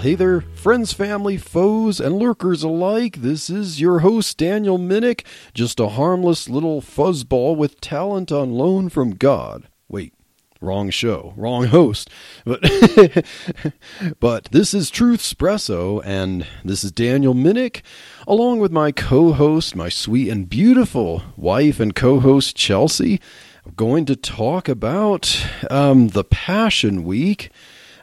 [0.00, 3.20] Hey there, friends, family, foes, and lurkers alike.
[3.20, 8.88] This is your host, Daniel Minnick, just a harmless little fuzzball with talent on loan
[8.88, 9.68] from God.
[9.90, 10.14] Wait,
[10.58, 12.08] wrong show, wrong host.
[12.46, 12.62] But
[14.20, 17.82] but this is Truth Espresso, and this is Daniel Minnick,
[18.26, 23.20] along with my co-host, my sweet and beautiful wife and co-host Chelsea.
[23.66, 27.50] I'm going to talk about um, the Passion Week.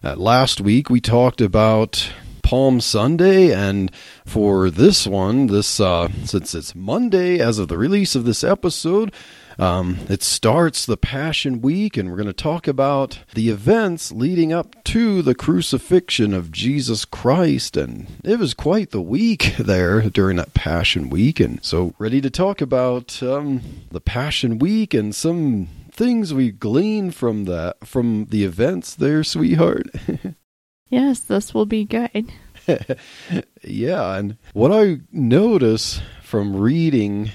[0.03, 2.11] Uh, last week we talked about
[2.43, 3.91] Palm Sunday, and
[4.25, 9.11] for this one, this uh, since it's Monday as of the release of this episode,
[9.57, 14.53] um, it starts the Passion Week, and we're going to talk about the events leading
[14.53, 17.75] up to the crucifixion of Jesus Christ.
[17.75, 22.29] And it was quite the week there during that Passion Week, and so ready to
[22.29, 28.43] talk about um, the Passion Week and some things we glean from that from the
[28.45, 29.87] events there, sweetheart.
[30.89, 32.31] Yes, this will be good.
[33.63, 37.31] yeah, and what I notice from reading,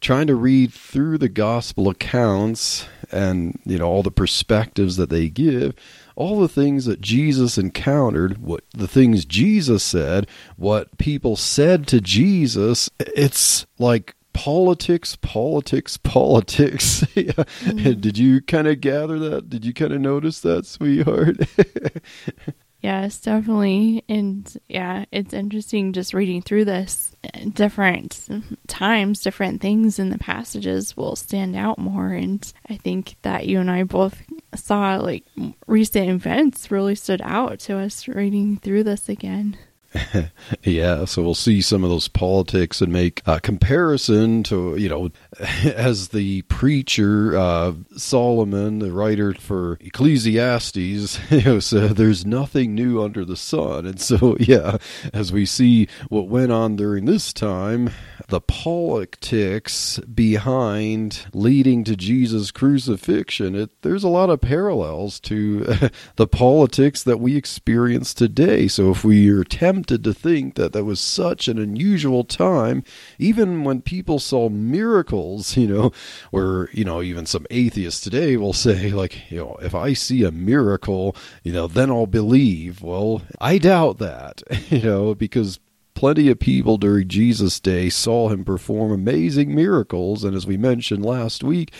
[0.00, 5.28] trying to read through the gospel accounts and, you know, all the perspectives that they
[5.28, 5.74] give,
[6.16, 10.26] all the things that Jesus encountered, what the things Jesus said,
[10.56, 17.04] what people said to Jesus, it's like politics, politics, politics.
[17.14, 17.32] yeah.
[17.32, 18.00] Mm.
[18.00, 19.48] Did you kind of gather that?
[19.48, 21.36] Did you kind of notice that, sweetheart?
[22.84, 24.04] Yes, definitely.
[24.10, 27.16] And yeah, it's interesting just reading through this.
[27.54, 28.28] Different
[28.66, 32.08] times, different things in the passages will stand out more.
[32.08, 34.22] And I think that you and I both
[34.54, 35.24] saw like
[35.66, 39.56] recent events really stood out to us reading through this again.
[40.62, 45.10] yeah, so we'll see some of those politics and make a comparison to, you know,
[45.64, 53.02] as the preacher, uh, Solomon, the writer for Ecclesiastes, you know, said, there's nothing new
[53.02, 53.86] under the sun.
[53.86, 54.78] And so, yeah,
[55.12, 57.90] as we see what went on during this time,
[58.28, 66.26] the politics behind leading to Jesus' crucifixion, it, there's a lot of parallels to the
[66.26, 68.66] politics that we experience today.
[68.66, 72.82] So if we are tempted to think that that was such an unusual time,
[73.18, 75.92] even when people saw miracles, you know,
[76.30, 80.24] where, you know, even some atheists today will say, like, you know, if I see
[80.24, 82.82] a miracle, you know, then I'll believe.
[82.82, 85.60] Well, I doubt that, you know, because
[85.94, 90.24] plenty of people during Jesus' day saw him perform amazing miracles.
[90.24, 91.72] And as we mentioned last week,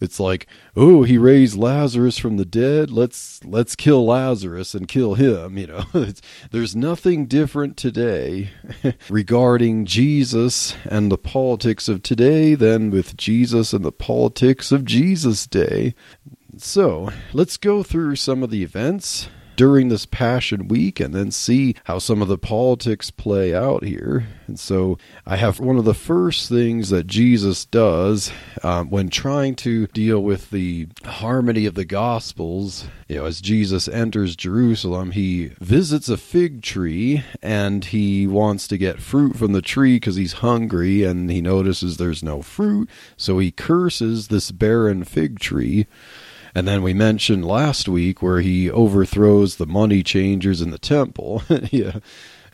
[0.00, 2.90] it's like, oh, he raised Lazarus from the dead.
[2.90, 5.58] Let's let's kill Lazarus and kill him.
[5.58, 5.84] You know,
[6.50, 8.50] there's nothing different today
[9.10, 15.46] regarding Jesus and the politics of today than with Jesus and the politics of Jesus'
[15.46, 15.94] day.
[16.56, 19.28] So let's go through some of the events
[19.58, 24.28] during this Passion Week and then see how some of the politics play out here.
[24.46, 28.30] And so I have one of the first things that Jesus does
[28.62, 32.86] um, when trying to deal with the harmony of the Gospels.
[33.08, 38.78] You know, as Jesus enters Jerusalem, he visits a fig tree and he wants to
[38.78, 42.88] get fruit from the tree because he's hungry and he notices there's no fruit.
[43.16, 45.88] So he curses this barren fig tree.
[46.58, 51.44] And then we mentioned last week where he overthrows the money changers in the temple.
[51.70, 52.00] yeah.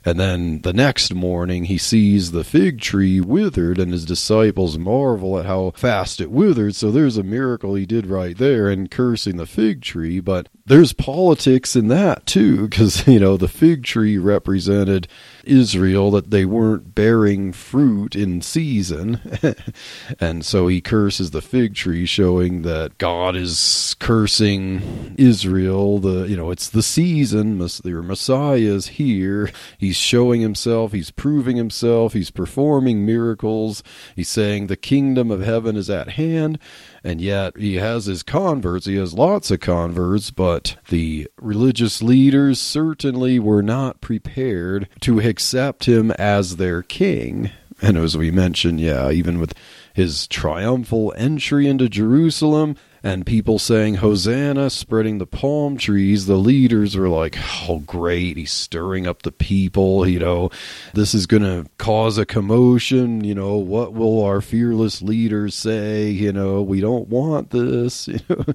[0.05, 5.39] And then the next morning he sees the fig tree withered, and his disciples marvel
[5.39, 6.75] at how fast it withered.
[6.75, 10.21] So there's a miracle he did right there in cursing the fig tree.
[10.21, 15.09] But there's politics in that too, because, you know, the fig tree represented
[15.47, 19.21] Israel, that they weren't bearing fruit in season.
[20.21, 25.99] and so he curses the fig tree, showing that God is cursing Israel.
[25.99, 29.51] The, you know, it's the season, their Messiah is here.
[29.79, 33.83] He's showing himself, he's proving himself, he's performing miracles.
[34.17, 36.59] He's saying the kingdom of heaven is at hand
[37.05, 38.87] and yet he has his converts.
[38.87, 45.85] He has lots of converts, but the religious leaders certainly were not prepared to accept
[45.85, 47.51] him as their king.
[47.83, 49.53] And as we mentioned, yeah, even with
[49.93, 56.97] his triumphal entry into Jerusalem and people saying Hosanna, spreading the palm trees, the leaders
[56.97, 57.37] were like,
[57.69, 60.51] oh, great, he's stirring up the people, you know,
[60.95, 66.09] this is going to cause a commotion, you know, what will our fearless leaders say,
[66.09, 68.47] you know, we don't want this, you know.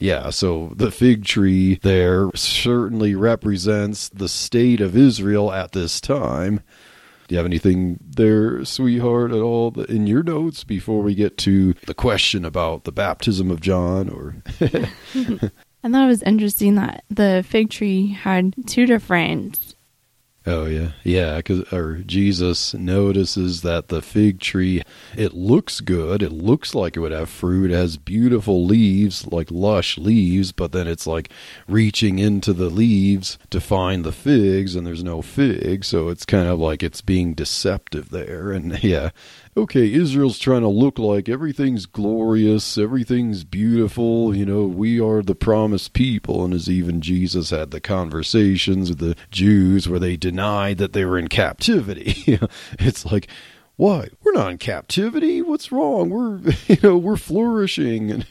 [0.00, 6.62] Yeah, so the fig tree there certainly represents the state of Israel at this time.
[7.26, 11.74] Do you have anything there, sweetheart, at all in your notes before we get to
[11.86, 14.08] the question about the baptism of John?
[14.08, 19.73] Or I thought it was interesting that the fig tree had two different
[20.46, 21.38] Oh yeah, yeah.
[21.38, 24.82] Because or Jesus notices that the fig tree
[25.16, 26.22] it looks good.
[26.22, 27.70] It looks like it would have fruit.
[27.70, 30.52] It has beautiful leaves, like lush leaves.
[30.52, 31.30] But then it's like
[31.66, 35.86] reaching into the leaves to find the figs, and there's no figs.
[35.86, 38.52] So it's kind of like it's being deceptive there.
[38.52, 39.10] And yeah,
[39.56, 45.34] okay, Israel's trying to look like everything's glorious, everything's beautiful, you know, we are the
[45.34, 46.44] promised people.
[46.44, 51.04] And as even Jesus had the conversations with the Jews where they denied that they
[51.04, 52.38] were in captivity,
[52.78, 53.28] it's like,
[53.76, 54.08] why?
[54.22, 55.42] We're not in captivity.
[55.42, 56.10] What's wrong?
[56.10, 58.24] We're, you know, we're flourishing.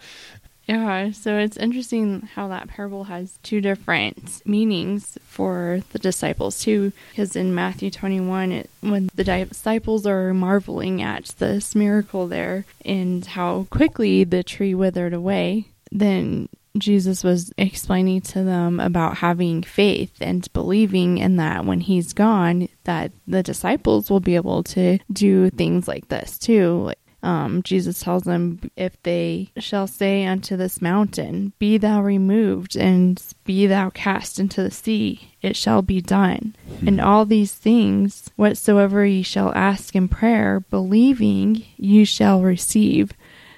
[0.66, 6.92] Yeah, so it's interesting how that parable has two different meanings for the disciples too.
[7.10, 13.24] Because in Matthew 21, it, when the disciples are marveling at this miracle there and
[13.24, 20.14] how quickly the tree withered away, then Jesus was explaining to them about having faith
[20.20, 25.48] and believing in that when he's gone, that the disciples will be able to do
[25.50, 26.92] things like this too.
[27.26, 33.20] Um, Jesus tells them, If they shall say unto this mountain, Be thou removed, and
[33.44, 36.54] be thou cast into the sea, it shall be done.
[36.78, 36.86] Hmm.
[36.86, 43.10] And all these things, whatsoever ye shall ask in prayer, believing, you shall receive.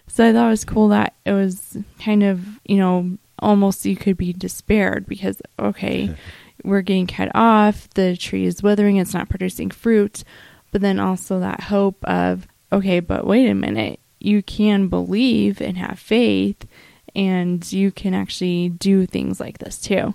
[0.06, 3.96] So I thought it was cool that it was kind of, you know, almost you
[3.96, 6.16] could be despaired because, okay,
[6.64, 10.24] we're getting cut off, the tree is withering, it's not producing fruit.
[10.70, 15.78] But then also that hope of, okay, but wait a minute, you can believe and
[15.78, 16.66] have faith,
[17.14, 20.14] and you can actually do things like this too.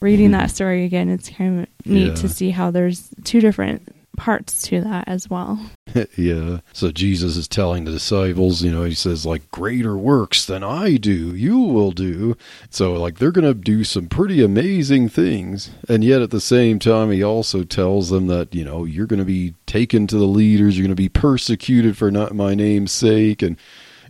[0.00, 2.14] Reading that story again, it's kind of neat yeah.
[2.14, 5.58] to see how there's two different parts to that as well.
[6.16, 6.60] yeah.
[6.72, 10.96] So Jesus is telling the disciples, you know, he says, like, greater works than I
[10.96, 12.36] do, you will do.
[12.70, 15.70] So, like, they're going to do some pretty amazing things.
[15.88, 19.18] And yet at the same time, he also tells them that, you know, you're going
[19.18, 22.92] to be taken to the leaders, you're going to be persecuted for not my name's
[22.92, 23.42] sake.
[23.42, 23.56] And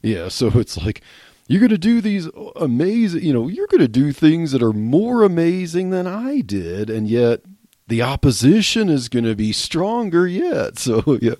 [0.03, 1.03] yeah, so it's like,
[1.47, 4.73] you're going to do these amazing, you know, you're going to do things that are
[4.73, 6.89] more amazing than I did.
[6.89, 7.43] And yet,
[7.87, 10.79] the opposition is going to be stronger yet.
[10.85, 11.37] So, yeah,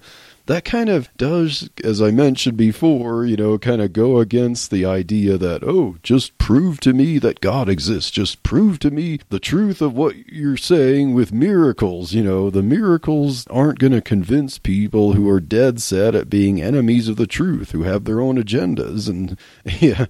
[0.46, 4.85] that kind of does, as I mentioned before, you know, kind of go against the
[4.85, 8.11] idea that, oh, just prove to me that God exists.
[8.11, 12.14] Just prove to me the truth of what you're saying with miracles.
[12.14, 16.61] You know, the miracles aren't going to convince people who are dead set at being
[16.61, 19.08] enemies of the truth, who have their own agendas.
[19.08, 19.38] And,
[19.81, 20.06] yeah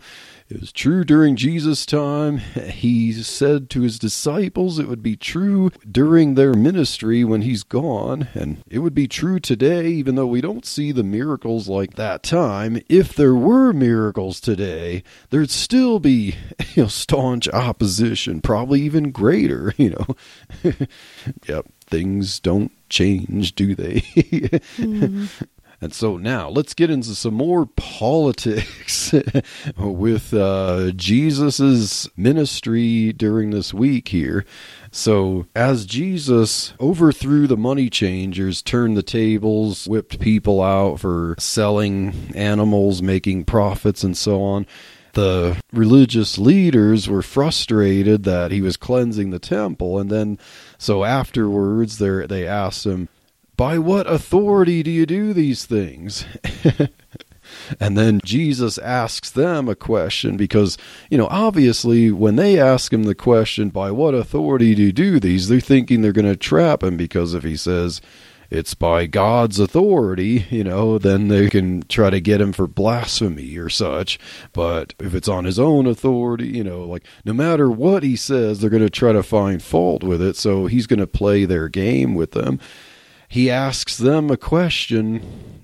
[0.48, 2.38] it was true during Jesus' time.
[2.84, 8.28] He said to his disciples it would be true during their ministry when he's gone.
[8.34, 12.22] And it would be true today, even though we don't see the miracles like that
[12.22, 12.80] time.
[12.88, 16.36] If there were miracles today, there'd still be
[16.74, 20.72] you know, staunch opposition, probably even greater, you know.
[21.48, 24.00] yep, things don't change, do they?
[24.76, 25.28] mm.
[25.84, 29.14] And so now let's get into some more politics
[29.76, 34.46] with uh, Jesus's ministry during this week here.
[34.90, 42.32] So, as Jesus overthrew the money changers, turned the tables, whipped people out for selling
[42.34, 44.66] animals, making profits, and so on,
[45.12, 49.98] the religious leaders were frustrated that he was cleansing the temple.
[49.98, 50.38] And then,
[50.78, 53.10] so afterwards, they asked him,
[53.56, 56.24] by what authority do you do these things?
[57.80, 60.76] and then Jesus asks them a question because,
[61.10, 65.20] you know, obviously when they ask him the question, by what authority do you do
[65.20, 68.00] these, they're thinking they're going to trap him because if he says,
[68.50, 73.56] it's by God's authority, you know, then they can try to get him for blasphemy
[73.56, 74.18] or such.
[74.52, 78.60] But if it's on his own authority, you know, like no matter what he says,
[78.60, 80.36] they're going to try to find fault with it.
[80.36, 82.60] So he's going to play their game with them
[83.34, 85.20] he asks them a question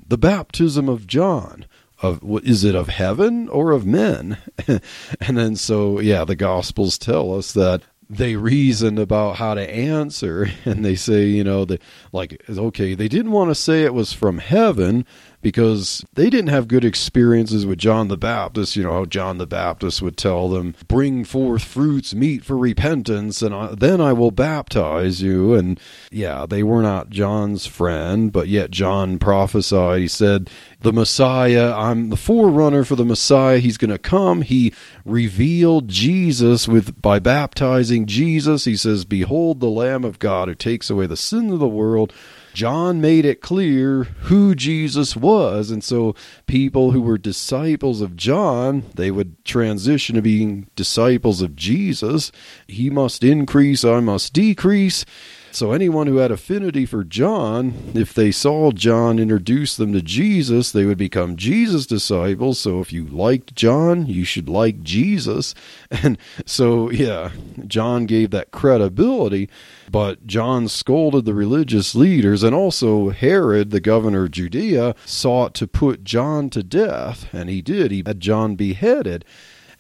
[0.09, 1.67] the baptism of John
[2.03, 4.39] of is it of heaven or of men?
[5.21, 10.51] And then so yeah the gospels tell us that they reason about how to answer
[10.65, 11.81] and they say you know that
[12.13, 15.07] like okay they didn't want to say it was from heaven
[15.43, 18.77] because they didn't have good experiences with John the Baptist.
[18.77, 23.43] You know how John the Baptist would tell them, "Bring forth fruits meet for repentance,
[23.43, 25.81] and I, then I will baptize you." And
[26.11, 30.01] yeah, they were not John's friend, but yet John prophesied.
[30.01, 30.51] He said,
[30.83, 33.59] "The Messiah, I'm the forerunner for the Messiah.
[33.59, 34.73] He's going to come." He
[35.05, 38.65] revealed Jesus with by baptizing Jesus.
[38.65, 42.13] He says, "Behold, the Lamb of God who takes away the sin of the world."
[42.53, 45.71] John made it clear who Jesus was.
[45.71, 46.15] And so
[46.47, 52.33] people who were disciples of John, they would transition to being disciples of Jesus.
[52.67, 55.05] He must increase, I must decrease.
[55.53, 60.71] So anyone who had affinity for John, if they saw John introduce them to Jesus,
[60.71, 62.61] they would become Jesus disciples.
[62.61, 65.55] So if you liked John, you should like Jesus.
[66.03, 67.33] And so yeah,
[67.67, 69.51] John gave that credibility,
[69.91, 75.67] but John scolded the religious leaders and also Herod, the governor of Judea, sought to
[75.67, 77.91] put John to death, and he did.
[77.91, 79.25] He had John beheaded.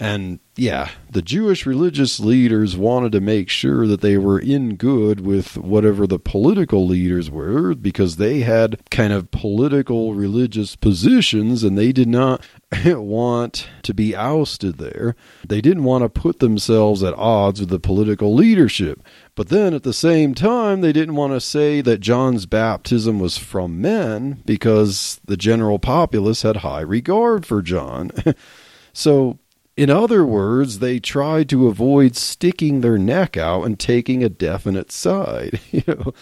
[0.00, 5.20] And yeah, the Jewish religious leaders wanted to make sure that they were in good
[5.20, 11.76] with whatever the political leaders were because they had kind of political religious positions and
[11.76, 12.42] they did not
[12.86, 15.16] want to be ousted there.
[15.46, 19.02] They didn't want to put themselves at odds with the political leadership.
[19.34, 23.36] But then at the same time, they didn't want to say that John's baptism was
[23.36, 28.10] from men because the general populace had high regard for John.
[28.94, 29.38] so
[29.80, 34.92] in other words, they tried to avoid sticking their neck out and taking a definite
[34.92, 36.12] side, you know.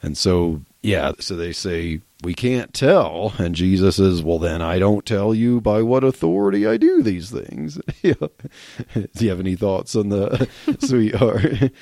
[0.00, 3.34] And so, yeah, so they say, we can't tell.
[3.38, 7.28] And Jesus says, well, then I don't tell you by what authority I do these
[7.28, 7.80] things.
[8.02, 8.14] do
[9.18, 11.72] you have any thoughts on the sweetheart?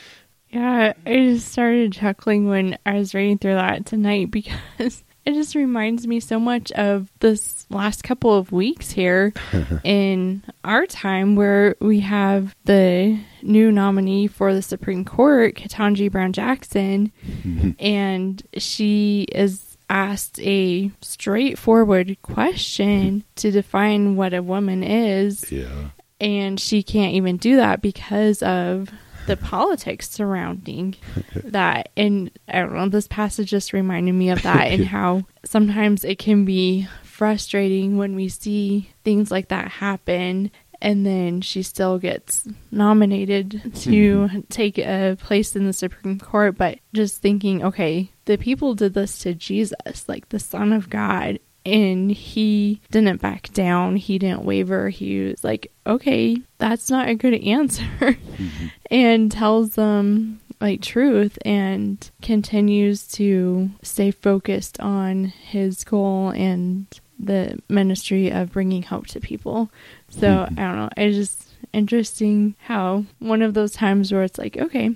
[0.49, 5.54] Yeah, I just started chuckling when I was reading through that tonight because it just
[5.54, 9.32] reminds me so much of this last couple of weeks here
[9.84, 16.32] in our time where we have the new nominee for the Supreme Court, Ketanji Brown
[16.32, 17.12] Jackson,
[17.78, 25.50] and she is asked a straightforward question to define what a woman is.
[25.50, 25.90] Yeah.
[26.20, 28.90] And she can't even do that because of
[29.30, 30.96] the politics surrounding
[31.34, 31.90] that.
[31.96, 36.18] And I don't know, this passage just reminded me of that and how sometimes it
[36.18, 40.50] can be frustrating when we see things like that happen
[40.82, 44.40] and then she still gets nominated to mm-hmm.
[44.49, 46.56] take a place in the Supreme Court.
[46.56, 51.38] But just thinking, okay, the people did this to Jesus, like the Son of God,
[51.64, 53.97] and he didn't back down.
[53.97, 54.88] He didn't waver.
[54.88, 57.85] He was like, okay, that's not a good answer.
[58.00, 58.67] Mm-hmm.
[58.90, 66.87] and tells them like truth and continues to stay focused on his goal and
[67.19, 69.71] the ministry of bringing hope to people.
[70.11, 70.59] So mm-hmm.
[70.59, 70.90] I don't know.
[70.97, 74.95] It's just interesting how one of those times where it's like, okay,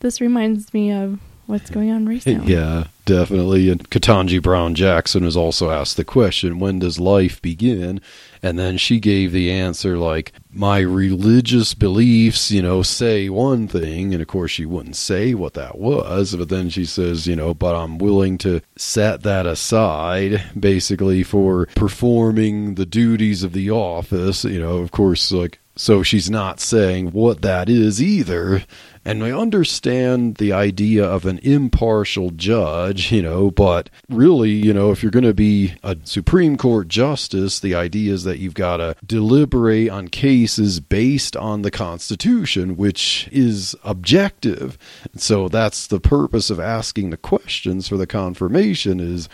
[0.00, 1.18] this reminds me of
[1.50, 2.54] what's going on recently.
[2.54, 3.68] Yeah, definitely.
[3.70, 8.00] And Ketanji Brown Jackson was also asked the question, when does life begin?
[8.42, 14.14] And then she gave the answer like, my religious beliefs, you know, say one thing.
[14.14, 16.34] And of course, she wouldn't say what that was.
[16.34, 21.66] But then she says, you know, but I'm willing to set that aside basically for
[21.74, 24.44] performing the duties of the office.
[24.44, 28.64] You know, of course, like, so she's not saying what that is either.
[29.10, 34.92] And I understand the idea of an impartial judge, you know, but really, you know,
[34.92, 38.76] if you're going to be a Supreme Court justice, the idea is that you've got
[38.76, 44.78] to deliberate on cases based on the Constitution, which is objective.
[45.16, 49.28] So that's the purpose of asking the questions for the confirmation is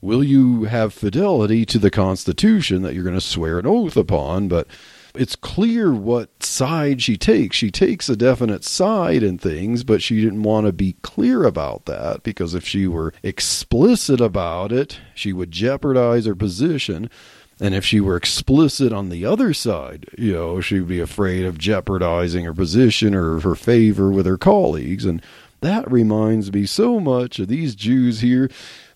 [0.00, 4.48] will you have fidelity to the Constitution that you're going to swear an oath upon?
[4.48, 4.68] But
[5.14, 7.56] it's clear what side she takes.
[7.56, 11.86] She takes a definite side in things, but she didn't want to be clear about
[11.86, 17.10] that because if she were explicit about it, she would jeopardize her position.
[17.60, 21.58] And if she were explicit on the other side, you know, she'd be afraid of
[21.58, 25.04] jeopardizing her position or her favor with her colleagues.
[25.04, 25.20] And
[25.60, 28.48] that reminds me so much of these Jews here.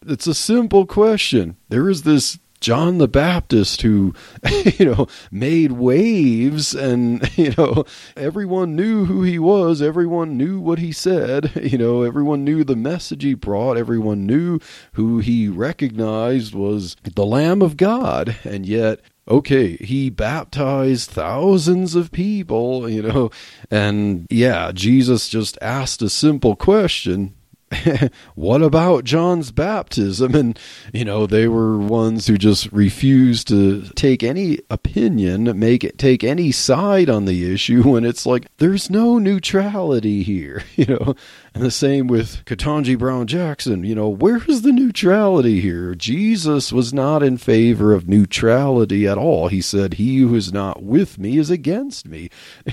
[0.06, 1.56] It's a simple question.
[1.68, 4.14] There is this John the Baptist who,
[4.78, 7.84] you know, made waves and, you know,
[8.16, 9.82] everyone knew who he was.
[9.82, 11.50] Everyone knew what he said.
[11.72, 13.78] You know, everyone knew the message he brought.
[13.78, 14.58] Everyone knew
[14.92, 18.36] who he recognized was the Lamb of God.
[18.44, 23.30] And yet, okay, he baptized thousands of people, you know,
[23.70, 27.34] and yeah, Jesus just asked a simple question
[28.34, 30.34] what about John's baptism?
[30.34, 30.58] And,
[30.92, 36.24] you know, they were ones who just refused to take any opinion, make it take
[36.24, 41.14] any side on the issue when it's like, there's no neutrality here, you know.
[41.54, 45.94] And the same with Ketanji Brown Jackson, you know, where's the neutrality here?
[45.94, 49.48] Jesus was not in favor of neutrality at all.
[49.48, 52.30] He said, He who is not with me is against me.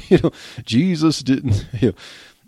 [0.09, 0.31] You know,
[0.63, 1.93] Jesus didn't, you know,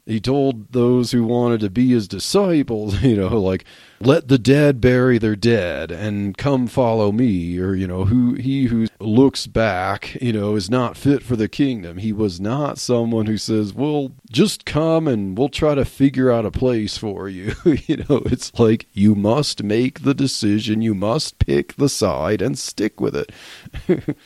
[0.05, 3.65] he told those who wanted to be his disciples, you know, like
[3.99, 8.65] let the dead bury their dead and come follow me or you know who he
[8.65, 11.97] who looks back you know is not fit for the kingdom.
[11.97, 16.45] He was not someone who says well just come and we'll try to figure out
[16.45, 17.53] a place for you.
[17.91, 22.57] You know it's like you must make the decision you must pick the side and
[22.57, 23.31] stick with it.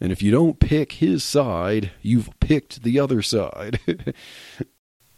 [0.00, 3.78] And if you don't pick his side you've picked the other side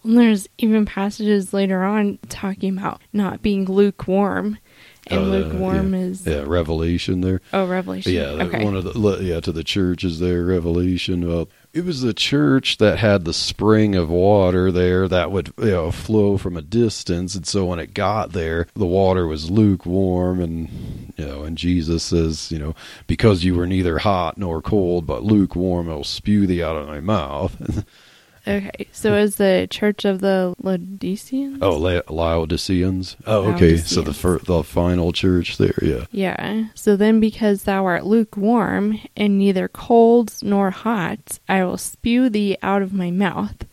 [0.05, 4.59] And there's even passages later on talking about not being lukewarm.
[5.07, 6.01] And oh, the- lukewarm yeah.
[6.01, 8.13] is yeah revelation there oh Revelation.
[8.13, 8.65] Yeah, okay.
[8.65, 11.29] one of the yeah to the churches there, Revelation.
[11.29, 15.73] Well, it was the church that had the spring of water there that would you
[15.73, 20.41] know flow from a distance, and so when it got there, the water was lukewarm,
[20.41, 22.75] and you know, and Jesus says, you know,
[23.07, 27.01] because you were neither hot nor cold, but lukewarm, I'll spew thee out of my
[27.01, 27.85] mouth.
[28.47, 28.87] okay.
[28.93, 31.59] So is the Church of the Laodiceans?
[31.63, 33.17] oh, La- Laodiceans.
[33.27, 33.77] Oh, okay.
[33.77, 36.07] So the fir- the final church there, yeah.
[36.11, 36.65] Yeah.
[36.75, 42.57] So then, because thou art lukewarm and neither cold nor hot, I will spew thee
[42.63, 43.65] out of my mouth.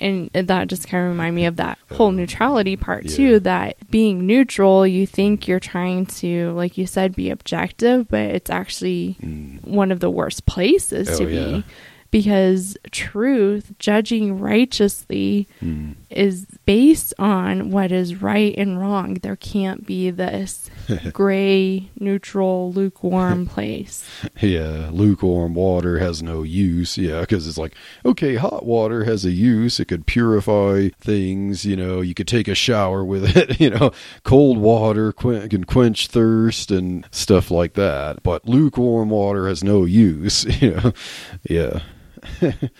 [0.00, 3.16] And that just kind of remind me of that whole neutrality part Yeah.
[3.16, 3.40] too.
[3.40, 8.48] That being neutral, you think you're trying to, like you said, be objective, but it's
[8.48, 9.14] actually
[9.64, 11.26] one of the worst places to Mm.
[11.26, 11.62] Oh, yeah.
[12.10, 12.18] Be.
[12.18, 15.94] Because truth, judging righteously, Mm.
[16.10, 19.14] is based on what is right and wrong.
[19.14, 20.68] There can't be this
[21.12, 24.04] gray, neutral, lukewarm place.
[24.40, 26.98] Yeah, lukewarm water has no use.
[26.98, 27.74] Yeah, because it's like,
[28.04, 29.78] okay, hot water has a use.
[29.80, 31.64] It could purify things.
[31.64, 33.60] You know, you could take a shower with it.
[33.60, 33.92] You know,
[34.24, 38.22] cold water quen- can quench thirst and stuff like that.
[38.22, 40.44] But lukewarm water has no use.
[40.60, 40.92] You know,
[41.48, 41.80] yeah.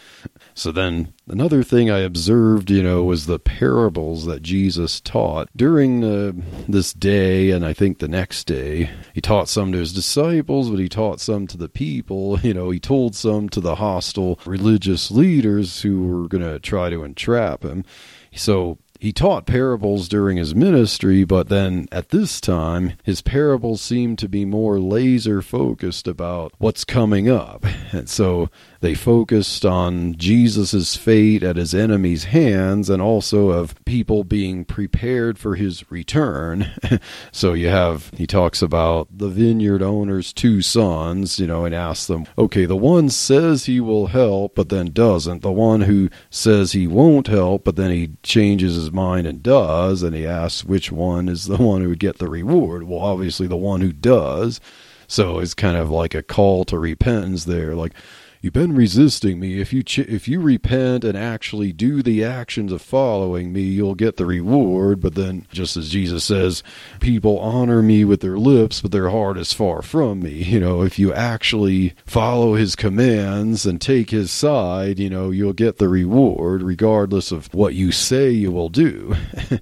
[0.59, 6.03] So then another thing I observed, you know, was the parables that Jesus taught during
[6.03, 6.33] uh,
[6.67, 8.91] this day and I think the next day.
[9.15, 12.41] He taught some to his disciples, but he taught some to the people.
[12.49, 16.89] You know, he told some to the hostile religious leaders who were going to try
[16.89, 17.85] to entrap him.
[18.33, 24.19] So he taught parables during his ministry, but then at this time, his parables seemed
[24.19, 27.65] to be more laser focused about what's coming up.
[27.93, 34.23] And so they focused on Jesus' fate at his enemies' hands and also of people
[34.23, 36.71] being prepared for his return.
[37.33, 42.07] so you have, he talks about the vineyard owner's two sons, you know, and asks
[42.07, 45.43] them, okay, the one says he will help, but then doesn't.
[45.43, 50.05] The one who says he won't help, but then he changes his mind and does,
[50.05, 52.85] and he asks which one is the one who would get the reward.
[52.85, 54.61] Well, obviously the one who does.
[55.09, 57.95] So it's kind of like a call to repentance there, like
[58.41, 59.61] you've been resisting me.
[59.61, 63.95] If you ch- if you repent and actually do the actions of following me, you'll
[63.95, 65.01] get the reward.
[65.01, 66.63] But then, just as Jesus says,
[67.01, 70.47] people honor me with their lips, but their heart is far from me.
[70.59, 75.53] You know, if you actually follow His commands and take His side, you know, you'll
[75.53, 79.15] get the reward, regardless of what you say you will do.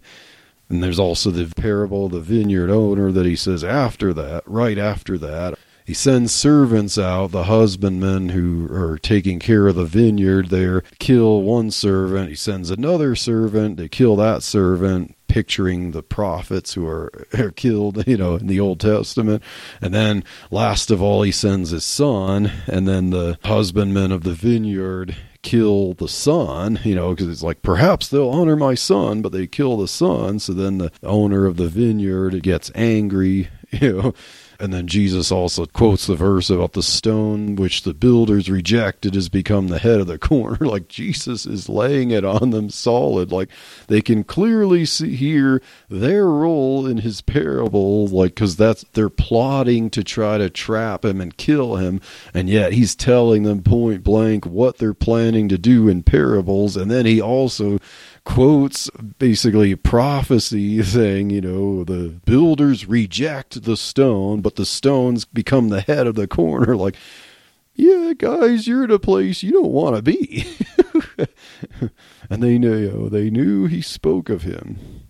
[0.69, 4.79] And there's also the parable of the vineyard owner that he says after that, right
[4.79, 10.49] after that, he sends servants out, the husbandmen who are taking care of the vineyard
[10.51, 12.29] there, kill one servant.
[12.29, 18.05] He sends another servant, they kill that servant, picturing the prophets who are, are killed,
[18.05, 19.45] you know, in the Old Testament.
[19.81, 24.35] And then last of all, he sends his son, and then the husbandmen of the
[24.35, 29.31] vineyard kill the son, you know, because it's like perhaps they'll honor my son, but
[29.31, 30.41] they kill the son.
[30.41, 34.15] So then the owner of the vineyard gets angry, you know.
[34.59, 39.29] And then Jesus also quotes the verse about the stone which the builders rejected has
[39.29, 40.67] become the head of the corner.
[40.67, 43.33] Like Jesus is laying it on them solid.
[43.33, 43.51] Like
[43.89, 49.91] they can clearly see here their role in his parable, like because that's they're plotting
[49.91, 52.01] to try to trap him and kill him,
[52.35, 56.91] and yet he's telling them point blank what they're planning to do in parables, and
[56.91, 57.79] then he also
[58.27, 65.69] quotes basically prophecy saying, you know, the builders reject the stone, but the stones become
[65.71, 66.77] the head of the corner.
[66.87, 66.97] Like,
[67.75, 70.47] yeah, guys, you're in a place you don't want to be.
[72.31, 75.09] and they knew, they knew he spoke of him.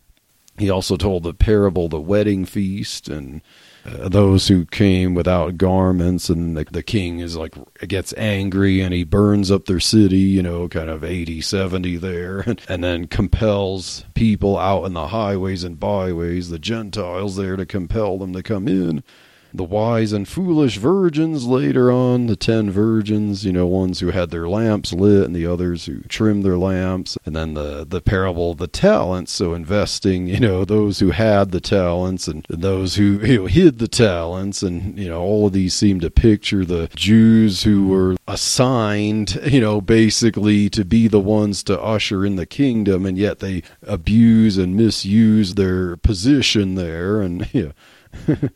[0.59, 3.41] he also told the parable, the wedding feast, and
[3.87, 7.55] Uh, those who came without garments, and the, the king is like
[7.87, 12.41] gets angry and he burns up their city, you know, kind of 80, 70 there,
[12.69, 18.19] and then compels people out in the highways and byways, the Gentiles there, to compel
[18.19, 19.05] them to come in
[19.53, 24.31] the wise and foolish virgins later on, the ten virgins, you know, ones who had
[24.31, 28.53] their lamps lit and the others who trimmed their lamps, and then the the parable
[28.53, 33.19] of the talents, so investing, you know, those who had the talents and those who
[33.25, 36.89] you know hid the talents, and you know, all of these seem to picture the
[36.95, 42.47] Jews who were assigned, you know, basically to be the ones to usher in the
[42.47, 47.73] kingdom, and yet they abuse and misuse their position there, and yeah.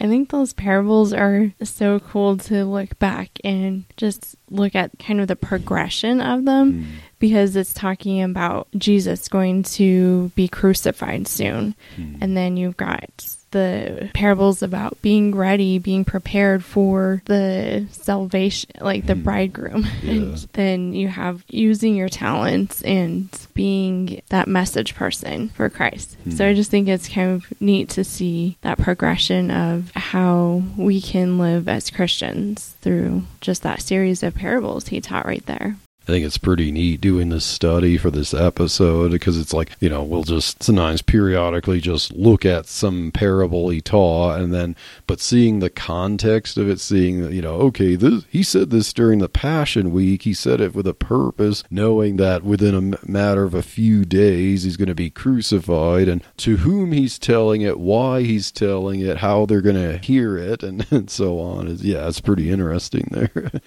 [0.00, 5.20] I think those parables are so cool to look back and just look at kind
[5.20, 6.86] of the progression of them mm.
[7.18, 11.74] because it's talking about Jesus going to be crucified soon.
[11.96, 12.18] Mm.
[12.22, 19.06] And then you've got the parables about being ready, being prepared for the salvation, like
[19.06, 19.24] the mm.
[19.24, 19.86] bridegroom.
[20.00, 20.12] Yeah.
[20.12, 26.16] And then you have using your talents and being that message person for Christ.
[26.30, 31.00] So I just think it's kind of neat to see that progression of how we
[31.00, 35.76] can live as Christians through just that series of parables he taught right there.
[36.04, 39.88] I think it's pretty neat doing this study for this episode because it's like, you
[39.88, 44.74] know, we'll just sometimes periodically just look at some parable he taught and then,
[45.06, 49.18] but seeing the context of it, seeing you know, okay, this, he said this during
[49.18, 50.22] the Passion Week.
[50.22, 54.62] He said it with a purpose, knowing that within a matter of a few days
[54.62, 59.18] he's going to be crucified and to whom he's telling it, why he's telling it,
[59.18, 61.68] how they're going to hear it, and, and so on.
[61.68, 63.50] Is yeah, it's pretty interesting there.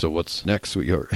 [0.00, 1.12] So what's next, sweetheart?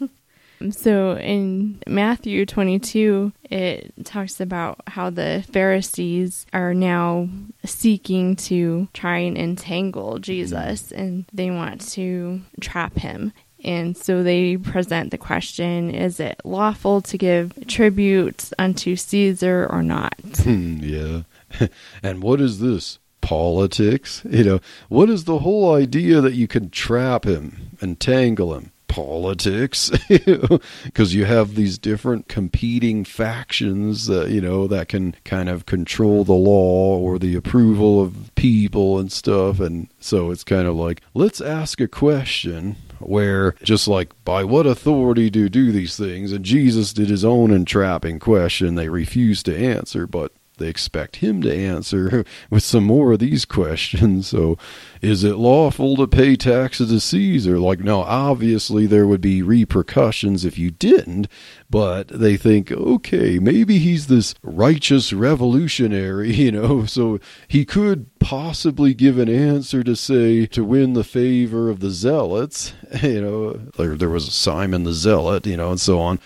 [0.70, 7.28] so in Matthew 22, it talks about how the Pharisees are now
[7.66, 10.22] seeking to try and entangle mm-hmm.
[10.22, 13.34] Jesus and they want to trap him.
[13.62, 19.82] And so they present the question Is it lawful to give tribute unto Caesar or
[19.82, 20.14] not?
[20.36, 21.22] Hmm, yeah.
[22.02, 23.00] and what is this?
[23.28, 24.22] Politics.
[24.30, 28.72] You know, what is the whole idea that you can trap him, entangle him?
[28.86, 35.66] Politics, because you have these different competing factions that you know that can kind of
[35.66, 40.74] control the law or the approval of people and stuff, and so it's kind of
[40.74, 46.32] like let's ask a question where just like by what authority do do these things
[46.32, 51.42] and jesus did his own entrapping question they refused to answer but they expect him
[51.42, 54.28] to answer with some more of these questions.
[54.28, 54.58] So,
[55.00, 57.58] is it lawful to pay taxes to Caesar?
[57.58, 61.28] Like, no, obviously there would be repercussions if you didn't,
[61.70, 68.94] but they think, okay, maybe he's this righteous revolutionary, you know, so he could possibly
[68.94, 73.98] give an answer to say to win the favor of the zealots, you know, like
[73.98, 76.18] there was a Simon the zealot, you know, and so on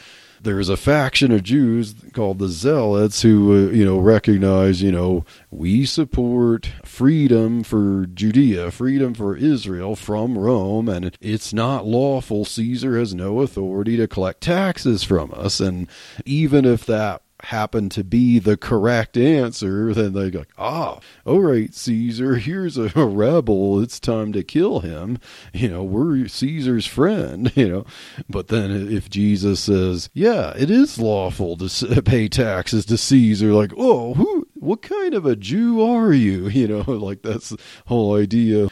[0.42, 5.24] there's a faction of Jews called the Zealots who, uh, you know, recognize, you know,
[5.50, 12.44] we support freedom for Judea, freedom for Israel from Rome, and it's not lawful.
[12.44, 15.60] Caesar has no authority to collect taxes from us.
[15.60, 15.88] And
[16.24, 21.74] even if that happen to be the correct answer, then they go, ah, all right,
[21.74, 23.80] Caesar, here's a, a, rebel.
[23.80, 25.18] It's time to kill him.
[25.52, 27.86] You know, we're Caesar's friend, you know.
[28.28, 33.72] But then if Jesus says, yeah, it is lawful to pay taxes to Caesar, like,
[33.76, 36.48] oh, who, what kind of a Jew are you?
[36.62, 38.68] You know, like that's the whole idea.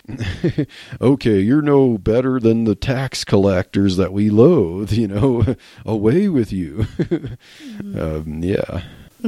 [1.00, 6.53] okay, you're no better than the tax collectors that we loathe, you know, away with
[6.53, 6.87] you.
[7.98, 8.83] um, yeah.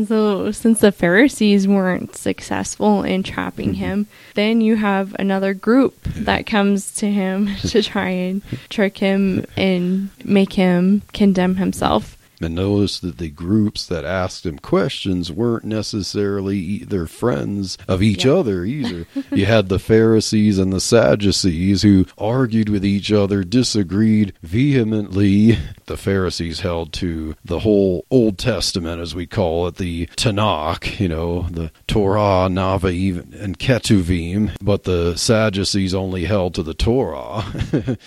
[0.06, 3.78] So, since the Pharisees weren't successful in trapping mm-hmm.
[3.78, 9.44] him, then you have another group that comes to him to try and trick him
[9.56, 12.16] and make him condemn himself.
[12.44, 18.24] And notice that the groups that asked him questions weren't necessarily either friends of each
[18.24, 18.32] yeah.
[18.32, 19.06] other either.
[19.30, 25.58] you had the Pharisees and the Sadducees who argued with each other, disagreed vehemently.
[25.86, 31.08] The Pharisees held to the whole Old Testament, as we call it, the Tanakh, you
[31.08, 37.44] know, the Torah, Navi, and Ketuvim, but the Sadducees only held to the Torah.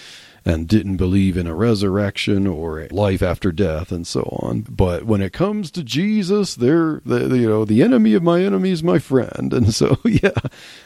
[0.45, 4.61] and didn't believe in a resurrection or life after death and so on.
[4.69, 8.69] But when it comes to Jesus, they're the, you know the enemy of my enemy
[8.69, 10.29] is my friend, and so yeah,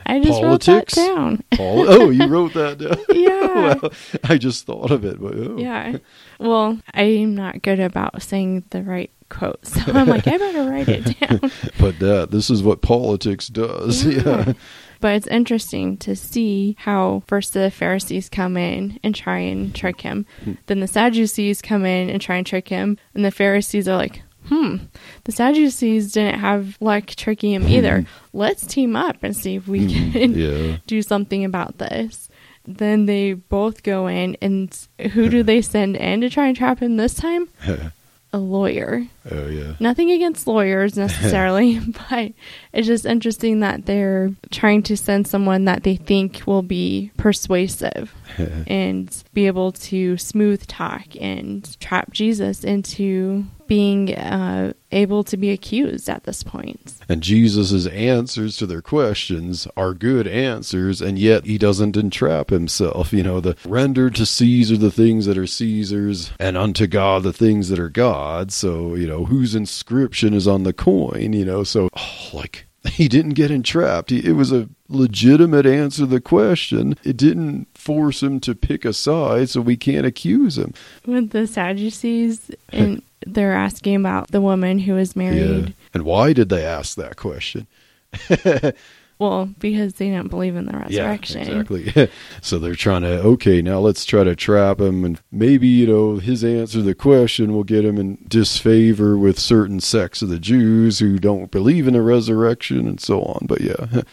[0.05, 0.97] I just politics.
[1.07, 1.43] Oh, wrote that down.
[1.51, 2.97] Pol- oh, you wrote that down.
[3.09, 3.75] Yeah.
[3.81, 3.91] well,
[4.23, 5.57] I just thought of it, but oh.
[5.57, 5.97] Yeah.
[6.39, 10.87] Well, I'm not good about saying the right quote, so I'm like, I better write
[10.87, 11.51] it down.
[11.79, 14.05] But that this is what politics does.
[14.05, 14.53] Yeah.
[15.01, 20.01] But it's interesting to see how first the Pharisees come in and try and trick
[20.01, 20.25] him.
[20.43, 20.53] Hmm.
[20.67, 22.97] Then the Sadducees come in and try and trick him.
[23.13, 24.77] And the Pharisees are like, hmm,
[25.23, 28.01] the Sadducees didn't have luck tricking him either.
[28.01, 28.07] Hmm.
[28.37, 30.11] Let's team up and see if we hmm.
[30.13, 30.77] can Yeah.
[30.85, 32.27] do something about this.
[32.65, 34.77] Then they both go in, and
[35.13, 37.47] who do they send in to try and trap him this time?
[38.31, 39.07] A lawyer.
[39.31, 39.73] Oh yeah.
[39.79, 42.33] Nothing against lawyers necessarily, but
[42.73, 48.13] it's just interesting that they're trying to send someone that they think will be persuasive
[48.67, 55.51] and be able to smooth talk and trap Jesus into being uh, able to be
[55.51, 56.95] accused at this point.
[57.07, 63.13] And Jesus' answers to their questions are good answers, and yet he doesn't entrap himself.
[63.13, 67.31] You know, the render to Caesar the things that are Caesar's, and unto God the
[67.31, 68.55] things that are God's.
[68.55, 71.63] So, you know, whose inscription is on the coin, you know?
[71.63, 74.09] So, oh, like, he didn't get entrapped.
[74.09, 76.95] He, it was a legitimate answer to the question.
[77.03, 80.73] It didn't force him to pick a side, so we can't accuse him.
[81.05, 85.73] With the Sadducees, and they're asking about the woman who was married.
[85.93, 87.67] And why did they ask that question?
[89.19, 91.41] Well, because they didn't believe in the resurrection.
[91.41, 92.09] Yeah, exactly.
[92.41, 96.17] so they're trying to okay, now let's try to trap him, and maybe you know
[96.17, 100.39] his answer to the question will get him in disfavor with certain sects of the
[100.39, 103.45] Jews who don't believe in a resurrection and so on.
[103.45, 104.01] But yeah.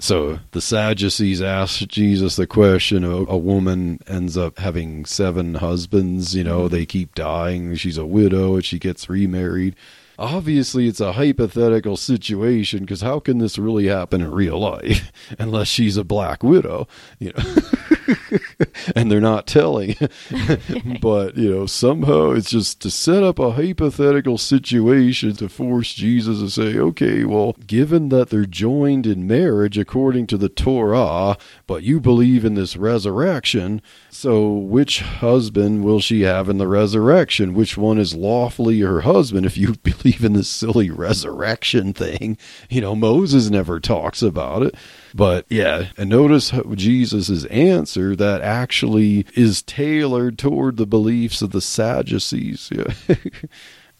[0.00, 6.34] So the Sadducees asked Jesus the question: a, a woman ends up having seven husbands.
[6.34, 7.74] You know, they keep dying.
[7.76, 9.76] She's a widow, and she gets remarried.
[10.18, 15.68] Obviously, it's a hypothetical situation because how can this really happen in real life unless
[15.68, 16.86] she's a black widow?
[17.18, 17.44] You know,
[18.96, 19.96] and they're not telling.
[21.00, 26.40] but you know, somehow it's just to set up a hypothetical situation to force Jesus
[26.40, 31.36] to say, okay, well, given that they're joined in marriage according to the Torah,
[31.66, 37.54] but you believe in this resurrection, so which husband will she have in the resurrection?
[37.54, 42.38] Which one is lawfully her husband if you believe in this silly resurrection thing?
[42.68, 44.74] You know, Moses never talks about it.
[45.14, 51.60] But yeah, and notice Jesus' answer that actually is tailored toward the beliefs of the
[51.60, 52.70] Sadducees.
[52.74, 53.16] Yeah.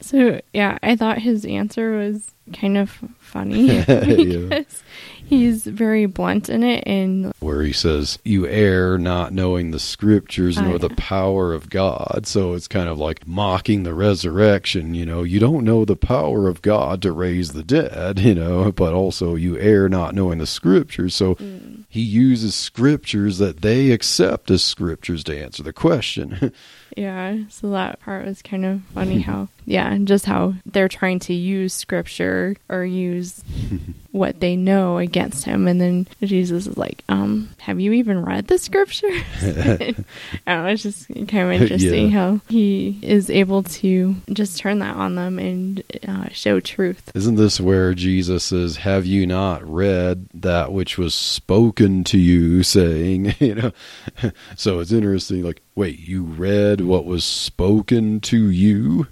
[0.00, 2.98] So yeah, I thought his answer was kind of
[3.34, 3.84] funny Yeah.
[4.48, 4.82] because
[5.26, 10.56] he's very blunt in it, and where he says, You err not knowing the scriptures
[10.58, 12.26] nor Oh, the power of God.
[12.26, 14.94] So it's kind of like mocking the resurrection.
[14.94, 18.70] You know, you don't know the power of God to raise the dead, you know,
[18.72, 21.14] but also you err not knowing the scriptures.
[21.14, 21.84] So Mm.
[21.88, 26.52] he uses scriptures that they accept as scriptures to answer the question.
[26.96, 29.20] yeah, so that part was kind of funny.
[29.20, 33.23] How yeah, just how they're trying to use scripture or use
[34.12, 38.46] what they know against him, and then Jesus is like, "Um, have you even read
[38.48, 39.08] the scripture?"
[39.42, 39.94] I
[40.46, 42.18] don't know, it's just kind of interesting Yeah.
[42.18, 47.10] how he is able to just turn that on them and uh, show truth.
[47.14, 52.62] Isn't this where Jesus says, Have you not read that which was spoken to you,
[52.76, 53.72] saying, you know?
[54.56, 59.06] so it's interesting, like, wait, you read what was spoken to you?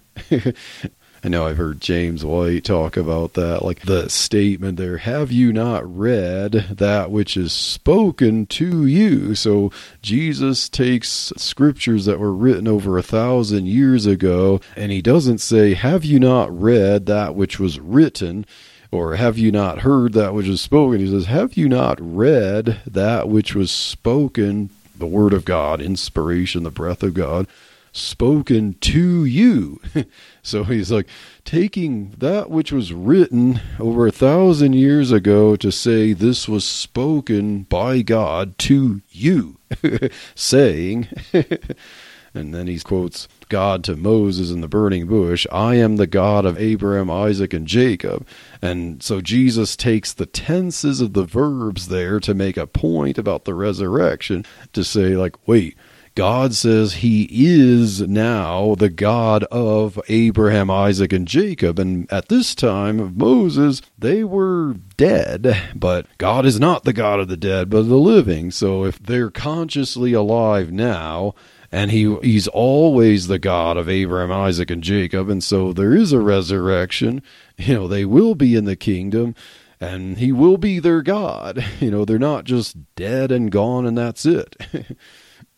[1.25, 5.53] I know I've heard James White talk about that, like the statement there, have you
[5.53, 9.37] not read that which is spoken to you?
[9.37, 9.71] So
[10.03, 15.75] Jesus takes scriptures that were written over a thousand years ago, and he doesn't say,
[15.75, 18.45] have you not read that which was written?
[18.91, 20.99] Or have you not heard that which was spoken?
[20.99, 26.63] He says, Have you not read that which was spoken, the word of God, inspiration,
[26.63, 27.47] the breath of God,
[27.93, 29.81] spoken to you?
[30.43, 31.07] so he's like
[31.45, 37.63] taking that which was written over a thousand years ago to say this was spoken
[37.63, 39.59] by God to you,
[40.35, 41.09] saying,
[42.35, 46.47] and then he quotes God to Moses in the burning bush, I am the God
[46.47, 48.27] of Abraham, Isaac, and Jacob.
[48.63, 53.45] And so Jesus takes the tenses of the verbs there to make a point about
[53.45, 55.77] the resurrection to say, like, wait,
[56.15, 61.79] God says he is now the God of Abraham, Isaac, and Jacob.
[61.79, 67.21] And at this time of Moses, they were dead, but God is not the God
[67.21, 68.51] of the dead, but the living.
[68.51, 71.35] So if they're consciously alive now,
[71.73, 76.13] and he he's always the God of Abraham, Isaac, and Jacob, and so there is
[76.13, 77.23] a resurrection.
[77.59, 79.37] You know, they will be in the kingdom,
[79.79, 81.65] and he will be their God.
[81.81, 84.57] You know, they're not just dead and gone, and that's it.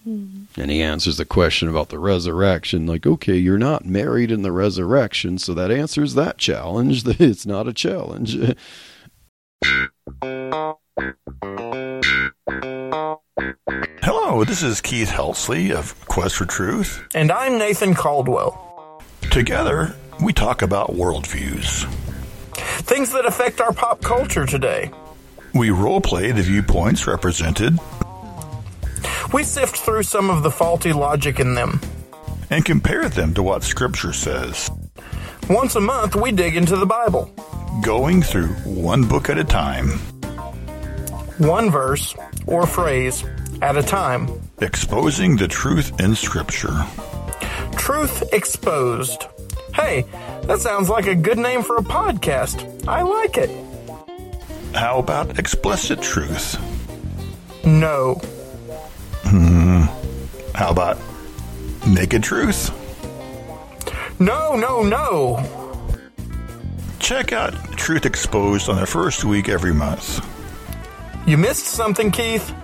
[0.06, 0.60] Mm-hmm.
[0.60, 4.52] And he answers the question about the resurrection, like, okay, you're not married in the
[4.52, 7.04] resurrection, so that answers that challenge.
[7.04, 8.36] That it's not a challenge.
[14.02, 17.02] Hello, this is Keith Helsley of Quest for Truth.
[17.14, 19.00] And I'm Nathan Caldwell.
[19.30, 21.86] Together, we talk about worldviews.
[22.82, 24.90] Things that affect our pop culture today.
[25.54, 27.78] We roleplay the viewpoints represented
[29.32, 31.80] We sift through some of the faulty logic in them.
[32.50, 34.70] and compare them to what Scripture says,
[35.48, 37.30] Once a month, we dig into the Bible.
[37.82, 39.88] going through one book at a time,
[41.38, 42.14] One verse
[42.46, 43.24] or phrase
[43.62, 44.28] at a time.
[44.60, 46.84] exposing the truth in Scripture.
[47.76, 49.24] Truth exposed.
[49.74, 50.04] Hey,
[50.42, 52.86] that sounds like a good name for a podcast.
[52.86, 53.50] I like it.
[54.74, 56.56] How about explicit truth?
[57.64, 58.20] No.
[60.54, 60.98] How about
[61.86, 62.70] naked truth?
[64.20, 65.42] No, no, no.
[67.00, 70.24] Check out Truth Exposed on the first week every month.
[71.26, 72.54] You missed something, Keith.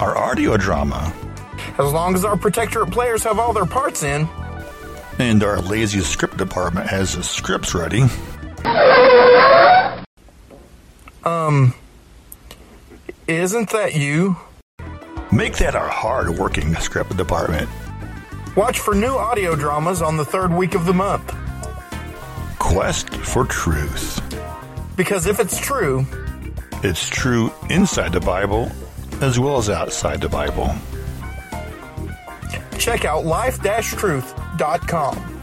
[0.00, 1.12] Our audio drama
[1.78, 4.28] As long as our Protectorate players have all their parts in.
[5.18, 8.04] and our lazy script department has the scripts ready.
[11.24, 11.74] Um,
[13.26, 14.36] isn't that you?
[15.32, 17.68] Make that our hard working script department.
[18.56, 21.34] Watch for new audio dramas on the third week of the month.
[22.58, 24.20] Quest for Truth.
[24.96, 26.04] Because if it's true,
[26.82, 28.70] It's true inside the Bible
[29.20, 30.72] as well as outside the Bible.
[32.78, 35.34] check out life-truth.com.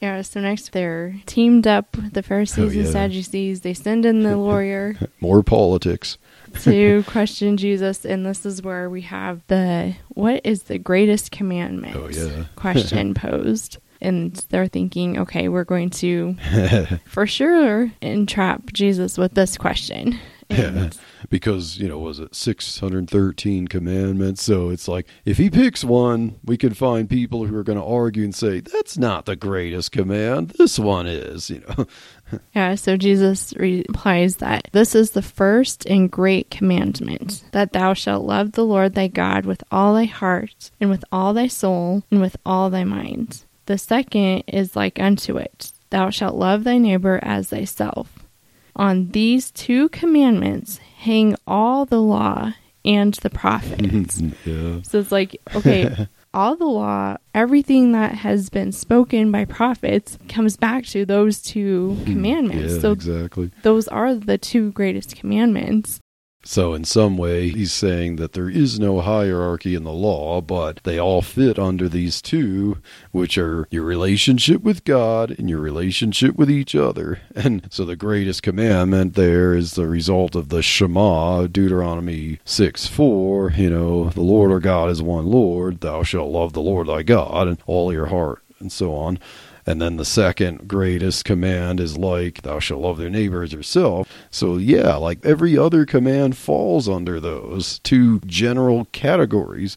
[0.00, 2.80] Yeah, so next they're teamed up with the Pharisees Oh, yeah.
[2.84, 3.60] and Sadducees.
[3.60, 6.16] They send in the lawyer More politics.
[6.62, 11.96] to question Jesus, and this is where we have the what is the greatest commandment
[11.96, 12.44] Oh, yeah.
[12.56, 13.78] question posed.
[14.00, 16.36] And they're thinking, okay, we're going to
[17.06, 20.18] for sure entrap Jesus with this question.
[20.50, 20.94] And
[21.30, 26.58] because you know was it 613 commandments so it's like if he picks one we
[26.58, 30.50] can find people who are going to argue and say that's not the greatest command
[30.58, 31.86] this one is you know
[32.54, 38.24] Yeah, so Jesus replies that this is the first and great commandment that thou shalt
[38.24, 42.20] love the Lord thy God with all thy heart, and with all thy soul, and
[42.20, 43.44] with all thy mind.
[43.66, 48.26] The second is like unto it thou shalt love thy neighbor as thyself.
[48.74, 52.52] On these two commandments hang all the law
[52.84, 54.20] and the prophets.
[54.44, 60.18] yeah So it's like, okay, all the law, everything that has been spoken by prophets
[60.28, 62.74] comes back to those two mm, commandments.
[62.74, 66.00] yeah so exactly those are the two greatest commandments.
[66.44, 70.80] So in some way he's saying that there is no hierarchy in the law but
[70.84, 72.78] they all fit under these two
[73.12, 77.20] which are your relationship with god and your relationship with each other.
[77.34, 83.50] And so the greatest commandment there is the result of the shema deuteronomy 6 4
[83.52, 87.02] you know the lord our god is one lord thou shalt love the lord thy
[87.02, 89.18] god and all your heart and so on
[89.66, 94.08] and then the second greatest command is like, thou shalt love thy neighbor as yourself.
[94.30, 99.76] So, yeah, like every other command falls under those two general categories.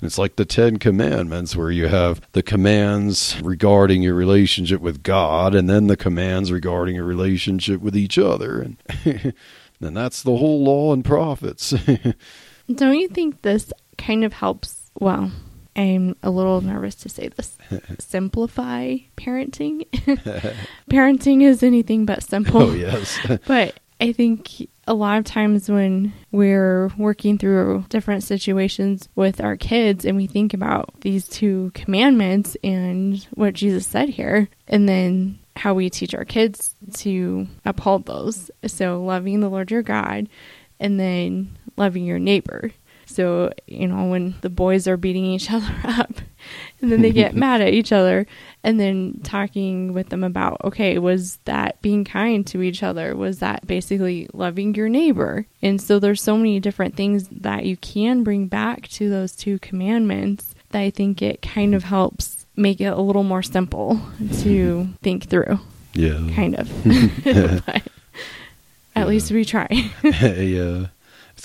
[0.00, 5.02] And It's like the Ten Commandments, where you have the commands regarding your relationship with
[5.02, 8.60] God, and then the commands regarding your relationship with each other.
[8.60, 8.76] And,
[9.80, 11.70] and that's the whole law and prophets.
[12.74, 14.90] Don't you think this kind of helps?
[14.98, 15.30] Well,
[15.76, 17.56] I'm a little nervous to say this.
[17.98, 19.86] Simplify parenting.
[20.90, 22.62] parenting is anything but simple.
[22.62, 23.18] oh, yes.
[23.46, 29.56] But I think a lot of times when we're working through different situations with our
[29.56, 35.38] kids and we think about these two commandments and what Jesus said here, and then
[35.56, 38.50] how we teach our kids to uphold those.
[38.66, 40.28] So, loving the Lord your God
[40.78, 42.72] and then loving your neighbor.
[43.06, 46.12] So, you know, when the boys are beating each other up,
[46.80, 48.26] and then they get mad at each other
[48.62, 53.16] and then talking with them about okay was that being kind to each other?
[53.16, 55.46] Was that basically loving your neighbor?
[55.62, 59.58] And so there's so many different things that you can bring back to those two
[59.60, 64.00] commandments that i think it kind of helps make it a little more simple
[64.40, 65.58] to think through
[65.94, 66.28] Yeah.
[66.34, 66.68] kind of.
[67.64, 67.82] But
[68.96, 69.68] at least we try.
[70.02, 70.86] Yeah.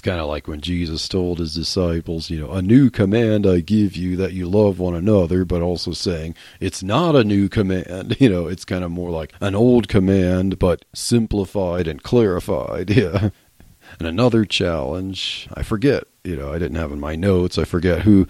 [0.02, 3.96] Kind of like when Jesus told his disciples, you know, a new command I give
[3.96, 8.18] you that you love one another, but also saying it's not a new command.
[8.22, 12.90] You know, it's kind of more like an old command, but simplified and clarified.
[13.02, 13.30] Yeah.
[14.00, 18.02] And another challenge, I forget, you know, I didn't have in my notes, I forget
[18.02, 18.28] who,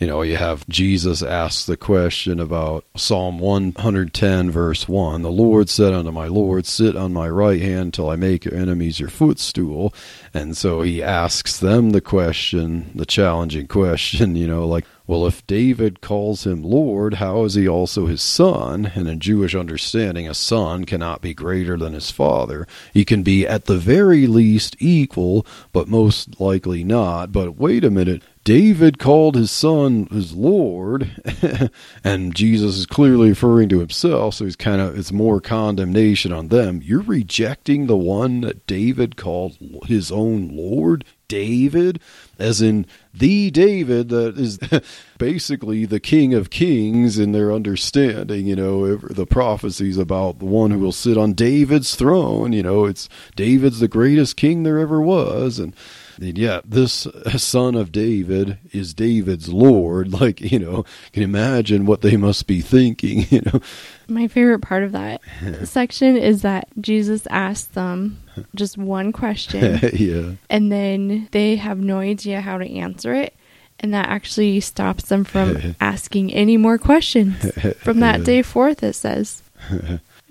[0.00, 5.20] you know, you have Jesus ask the question about Psalm 110, verse 1.
[5.22, 8.54] The Lord said unto my Lord, Sit on my right hand till I make your
[8.54, 9.92] enemies your footstool.
[10.32, 15.46] And so he asks them the question, the challenging question, you know, like, well, if
[15.46, 18.90] David calls him Lord, how is he also his son?
[18.94, 22.66] And in Jewish understanding, a son cannot be greater than his father.
[22.94, 27.32] He can be at the very least equal, but most likely not.
[27.34, 28.22] But wait a minute.
[28.44, 31.10] David called his son his Lord,
[32.04, 36.46] and Jesus is clearly referring to himself, so he's kind of it's more condemnation on
[36.46, 36.80] them.
[36.84, 39.56] You're rejecting the one that David called
[39.86, 42.00] his own Lord, David,
[42.38, 44.60] as in the David that is
[45.18, 48.46] basically the King of Kings in their understanding.
[48.46, 52.52] You know, the prophecies about the one who will sit on David's throne.
[52.52, 55.74] You know, it's David's the greatest king there ever was, and.
[56.20, 57.06] And yet, this
[57.36, 60.12] son of David is David's Lord.
[60.24, 63.60] Like, you know, can imagine what they must be thinking, you know?
[64.06, 65.20] My favorite part of that
[65.64, 68.22] section is that Jesus asks them
[68.54, 70.32] just one question, yeah.
[70.48, 73.34] and then they have no idea how to answer it.
[73.80, 77.50] And that actually stops them from asking any more questions
[77.80, 79.42] from that day forth, it says.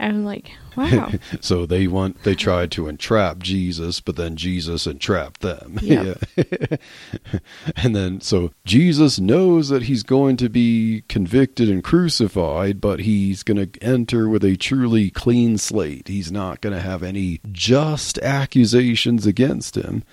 [0.03, 1.11] I'm like, wow.
[1.39, 5.79] so they want they tried to entrap Jesus, but then Jesus entrapped them.
[5.81, 6.23] Yep.
[6.35, 6.77] Yeah.
[7.77, 13.43] and then so Jesus knows that he's going to be convicted and crucified, but he's
[13.43, 16.07] going to enter with a truly clean slate.
[16.07, 20.03] He's not going to have any just accusations against him.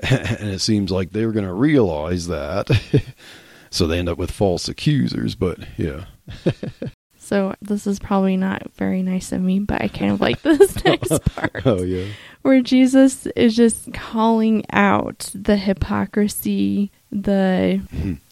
[0.00, 2.68] And it seems like they're going to realize that.
[3.70, 6.04] so they end up with false accusers, but yeah.
[7.32, 10.84] So this is probably not very nice of me, but I kind of like this
[10.84, 12.04] next part Oh yeah.
[12.42, 17.80] where Jesus is just calling out the hypocrisy, the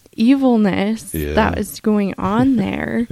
[0.17, 1.33] evilness Yeah.
[1.33, 3.09] that is going on there.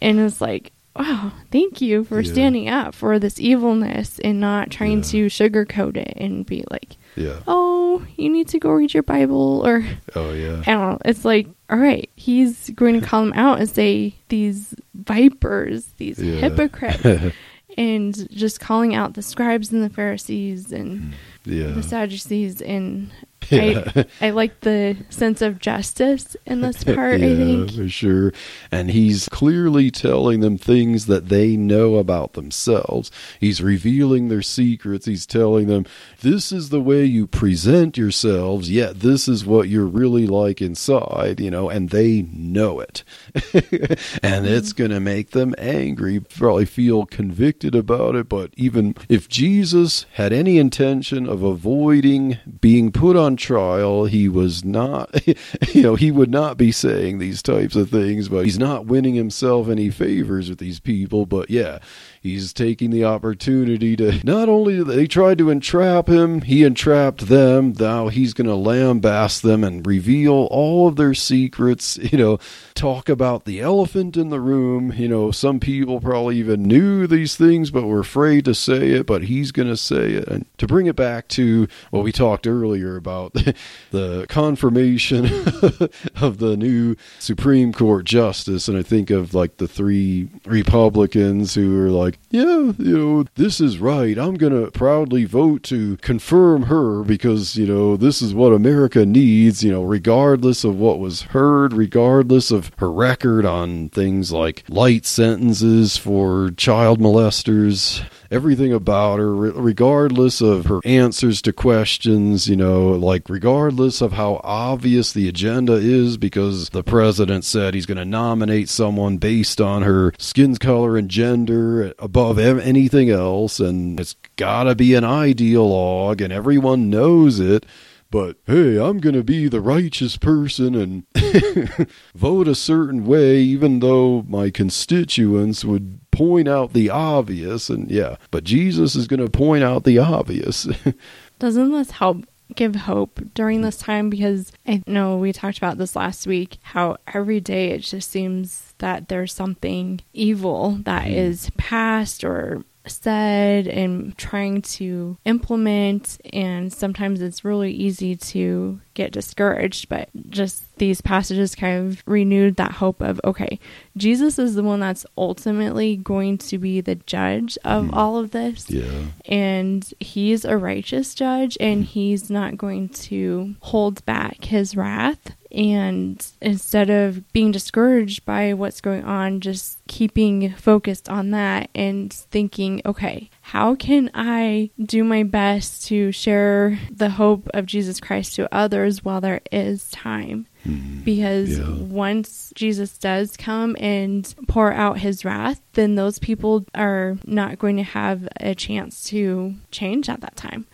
[0.00, 2.32] and it's like, wow, thank you for Yeah.
[2.32, 5.10] standing up for this evilness and not trying Yeah.
[5.10, 7.40] to sugarcoat it and be like, Yeah.
[7.46, 9.84] oh, you need to go read your Bible or
[10.14, 10.62] Oh yeah.
[10.66, 10.98] I don't know.
[11.04, 16.18] It's like, all right, he's going to call them out and say these vipers, these
[16.18, 16.36] Yeah.
[16.36, 17.34] hypocrites,
[17.78, 21.12] and just calling out the scribes and the Pharisees and
[21.44, 21.68] Yeah.
[21.68, 22.60] the Sadducees.
[22.62, 23.10] And
[23.52, 24.04] Yeah.
[24.20, 27.20] I, I like the sense of justice in this part.
[27.20, 27.74] I yeah, think.
[27.74, 28.32] for sure.
[28.70, 33.10] And he's clearly telling them things that they know about themselves.
[33.38, 35.06] He's revealing their secrets.
[35.06, 35.84] He's telling them,
[36.22, 41.40] this is the way you present yourselves, yet this is what you're really like inside,
[41.40, 43.04] you know, and they know it.
[43.34, 44.78] and it's mm-hmm.
[44.78, 48.28] going to make them angry, probably feel convicted about it.
[48.28, 54.64] But even if Jesus had any intention of avoiding being put on trial, he was
[54.64, 55.26] not,
[55.74, 59.14] you know, he would not be saying these types of things, but he's not winning
[59.14, 61.26] himself any favors with these people.
[61.26, 61.78] But yeah,
[62.22, 67.74] he's taking the opportunity to not only they tried to entrap him, he entrapped them.
[67.78, 72.38] Now he's going to lambaste them and reveal all of their secrets, you know,
[72.74, 74.92] talk about the elephant in the room.
[74.92, 79.06] You know, some people probably even knew these things but were afraid to say it,
[79.06, 80.28] but he's going to say it.
[80.28, 83.32] And to bring it back to what we talked earlier about
[83.90, 85.24] the confirmation
[86.20, 91.80] of the new Supreme Court justice, and I think of like the three Republicans who
[91.82, 94.18] are like, yeah, you know, this is right.
[94.18, 99.04] I'm going to proudly vote to confirm her because, you know, this is what America
[99.04, 104.64] needs, you know, regardless of what was heard, regardless of her record on things like
[104.68, 108.02] light sentences for child molesters
[108.32, 114.40] everything about her, regardless of her answers to questions, you know, like regardless of how
[114.42, 119.82] obvious the agenda is, because the president said he's going to nominate someone based on
[119.82, 126.22] her skin color and gender above anything else, and it's got to be an ideologue,
[126.22, 127.66] and everyone knows it.
[128.12, 131.06] But hey, I'm going to be the righteous person and
[132.14, 137.70] vote a certain way, even though my constituents would point out the obvious.
[137.70, 140.68] And yeah, but Jesus is going to point out the obvious.
[141.38, 144.10] Doesn't this help give hope during this time?
[144.10, 148.74] Because I know we talked about this last week how every day it just seems
[148.76, 151.14] that there's something evil that hmm.
[151.14, 159.12] is past or said and trying to implement and sometimes it's really easy to get
[159.12, 163.58] discouraged but just these passages kind of renewed that hope of okay
[163.96, 167.94] jesus is the one that's ultimately going to be the judge of hmm.
[167.94, 169.04] all of this yeah.
[169.26, 171.86] and he's a righteous judge and hmm.
[171.88, 178.80] he's not going to hold back his wrath and instead of being discouraged by what's
[178.80, 185.22] going on just keeping focused on that and thinking okay how can i do my
[185.22, 191.00] best to share the hope of jesus christ to others while there is time mm-hmm.
[191.02, 191.68] because Yeah.
[191.68, 197.76] once Jesus does come and pour out his wrath, then those people are not going
[197.76, 200.66] to have a chance to change at that time.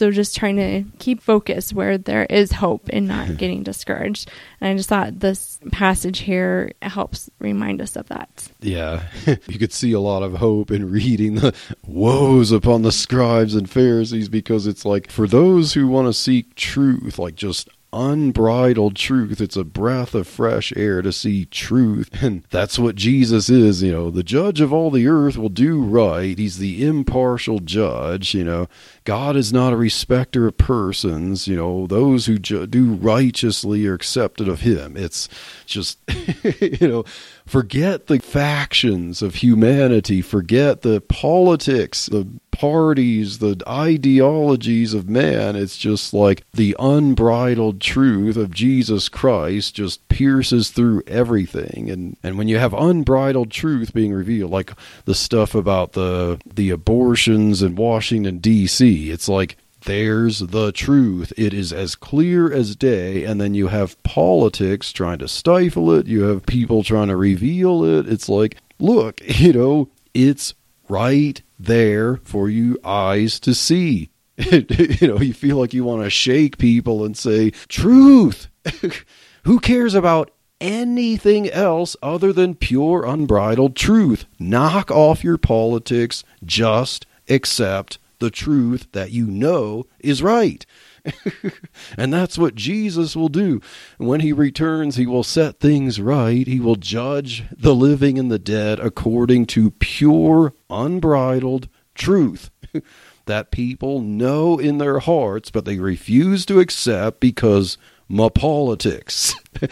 [0.00, 3.34] So just trying to keep focus where there is hope and not hmm.
[3.34, 4.30] getting discouraged.
[4.58, 8.48] And I just thought this passage here helps remind us of that.
[8.62, 9.02] Yeah,
[9.46, 11.54] you could see a lot of hope in reading the
[11.86, 16.54] woes upon the scribes and Pharisees because it's like for those who want to seek
[16.54, 22.08] truth, like just unbridled truth, it's a breath of fresh air to see truth.
[22.22, 25.82] And that's what Jesus is, you know, the judge of all the earth will do
[25.82, 26.36] right.
[26.36, 28.68] He's the impartial judge, you know.
[29.04, 33.94] God is not a respecter of persons, you know, those who ju- do righteously are
[33.94, 34.96] accepted of him.
[34.96, 35.28] It's
[35.66, 35.98] just,
[36.60, 37.04] you know,
[37.46, 45.56] forget the factions of humanity, forget the politics, the parties, the ideologies of man.
[45.56, 51.88] It's just like the unbridled truth of Jesus Christ just pierces through everything.
[51.90, 54.72] And and when you have unbridled truth being revealed, like
[55.06, 61.32] the stuff about the the abortions in Washington D.C., it's like there's the truth.
[61.36, 63.24] It is as clear as day.
[63.24, 66.06] And then you have politics trying to stifle it.
[66.06, 68.06] You have people trying to reveal it.
[68.06, 70.54] It's like, look, you know, it's
[70.88, 74.10] right there for you eyes to see.
[74.36, 78.48] you know, you feel like you want to shake people and say, truth.
[79.44, 80.30] Who cares about
[80.60, 84.26] anything else other than pure, unbridled truth?
[84.38, 86.24] Knock off your politics.
[86.44, 90.64] Just accept the truth that you know is right.
[91.96, 93.60] and that's what Jesus will do.
[93.98, 96.46] When he returns, he will set things right.
[96.46, 102.50] He will judge the living and the dead according to pure, unbridled truth
[103.26, 109.34] that people know in their hearts, but they refuse to accept because my politics.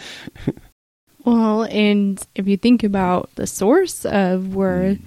[1.25, 4.97] Well, and if you think about the source of where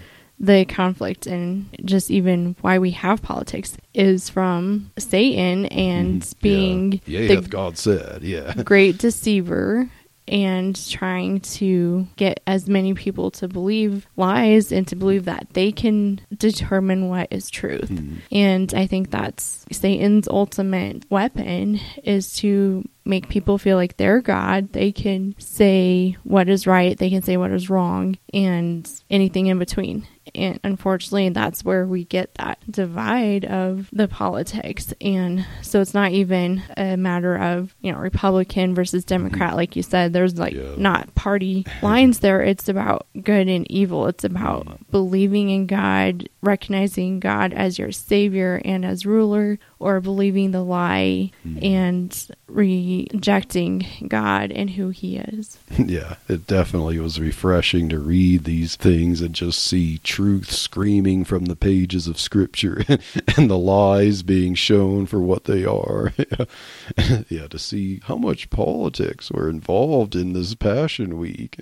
[0.42, 7.00] the conflict and just even why we have politics is from Satan and mm, being
[7.06, 8.52] yeah, yeah the God said, yeah.
[8.64, 9.88] great deceiver
[10.28, 15.72] and trying to get as many people to believe lies and to believe that they
[15.72, 17.88] can determine what is truth.
[17.88, 18.16] Hmm.
[18.30, 24.72] And I think that's Satan's ultimate weapon is to make people feel like they're God.
[24.72, 29.58] They can say what is right, they can say what is wrong, and anything in
[29.58, 30.06] between.
[30.34, 34.94] And unfortunately, that's where we get that divide of the politics.
[35.00, 39.82] And so it's not even a matter of, you know, Republican versus Democrat, like you
[39.82, 40.12] said.
[40.12, 40.74] There's like Yeah.
[40.76, 42.42] not party lines there.
[42.42, 44.06] It's about good and evil.
[44.06, 44.76] It's about uh-huh.
[44.90, 51.30] believing in God, recognizing God as your savior and as ruler, or believing the lie
[51.42, 51.58] hmm.
[51.60, 55.58] and rejecting God and who he is.
[55.78, 61.46] yeah, it definitely was refreshing to read these things and just see truth screaming from
[61.46, 62.84] the pages of Scripture
[63.36, 66.12] and the lies being shown for what they are.
[67.28, 71.58] yeah, to see how much politics were involved in this Passion Week.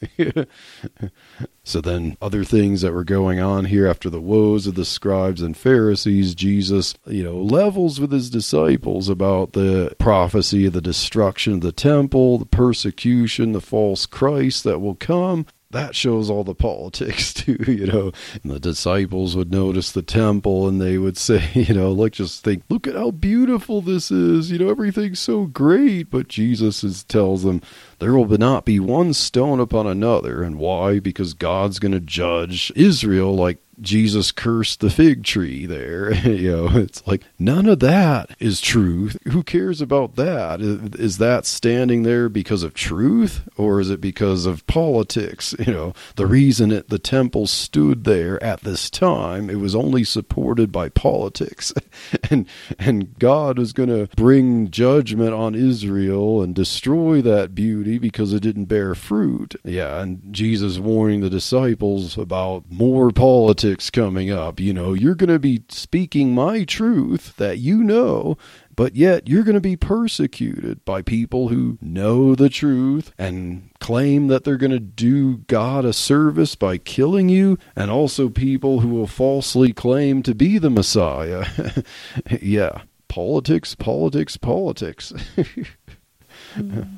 [1.63, 5.41] So then, other things that were going on here after the woes of the scribes
[5.41, 11.55] and Pharisees, Jesus, you know, levels with his disciples about the prophecy of the destruction
[11.55, 15.47] of the temple, the persecution, the false Christ that will come.
[15.73, 18.13] That shows all the politics too, you know.
[18.43, 22.43] And the disciples would notice the temple and they would say, you know, like just
[22.43, 26.11] think, look at how beautiful this is, you know, everything's so great.
[26.11, 27.63] But Jesus is, tells them,
[28.01, 30.43] there will not be one stone upon another.
[30.43, 30.99] And why?
[30.99, 36.13] Because God's going to judge Israel like Jesus cursed the fig tree there.
[36.29, 39.17] you know, it's like none of that is truth.
[39.29, 40.61] Who cares about that?
[40.61, 45.55] Is, is that standing there because of truth or is it because of politics?
[45.71, 50.05] You know, the reason it, the temple stood there at this time, it was only
[50.05, 51.73] supported by politics.
[52.31, 52.47] and
[52.79, 58.41] and God was going to bring judgment on Israel and destroy that beauty because it
[58.41, 59.55] didn't bear fruit.
[59.65, 64.59] Yeah, and Jesus warning the disciples about more politics coming up.
[64.59, 68.37] You know, you're going to be speaking my truth that you know,
[68.75, 74.29] but yet you're going to be persecuted by people who know the truth and claim
[74.29, 78.89] that they're going to do God a service by killing you, and also people who
[78.89, 81.47] will falsely claim to be the Messiah.
[82.43, 85.13] yeah, politics, politics, politics.
[86.57, 86.89] mm.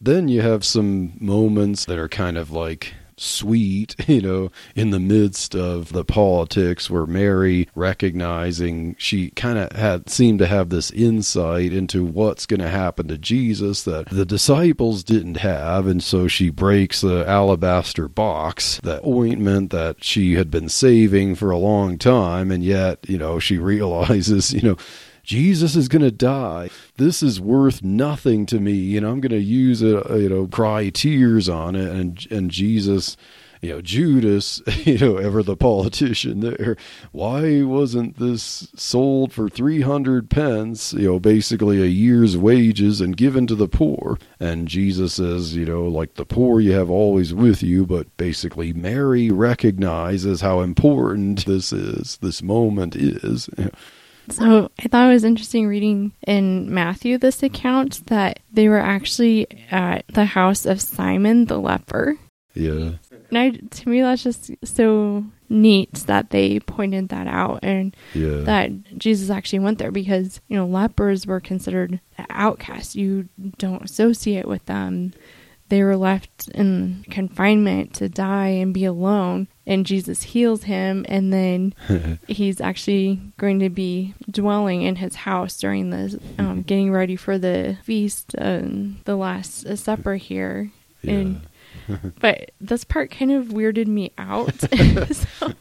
[0.00, 5.00] Then you have some moments that are kind of like sweet, you know, in the
[5.00, 10.90] midst of the politics where Mary recognizing she kind of had seemed to have this
[10.90, 16.26] insight into what's going to happen to Jesus that the disciples didn't have and so
[16.26, 21.98] she breaks the alabaster box, that ointment that she had been saving for a long
[21.98, 24.76] time and yet, you know, she realizes, you know,
[25.30, 26.70] Jesus is going to die.
[26.96, 28.72] This is worth nothing to me.
[28.72, 31.88] You know, I'm going to use it, you know, cry tears on it.
[31.88, 33.16] And, and Jesus,
[33.60, 36.76] you know, Judas, you know, ever the politician there,
[37.12, 43.46] why wasn't this sold for 300 pence, you know, basically a year's wages and given
[43.46, 44.18] to the poor?
[44.40, 48.72] And Jesus says, you know, like the poor you have always with you, but basically
[48.72, 53.48] Mary recognizes how important this is, this moment is.
[54.28, 59.46] So I thought it was interesting reading in Matthew this account that they were actually
[59.70, 62.16] at the house of Simon the leper.
[62.54, 62.92] Yeah.
[63.30, 68.40] And I, to me, that's just so neat that they pointed that out and yeah.
[68.42, 72.96] that Jesus actually went there because, you know, lepers were considered outcasts.
[72.96, 75.12] You don't associate with them
[75.70, 79.48] they were left in confinement to die and be alone.
[79.66, 81.74] And Jesus heals him, and then
[82.28, 87.38] he's actually going to be dwelling in his house during the um, getting ready for
[87.38, 90.70] the feast, um, the Last Supper here.
[91.02, 91.12] Yeah.
[91.12, 91.40] And
[92.20, 94.54] but this part kind of weirded me out.
[95.12, 95.52] so,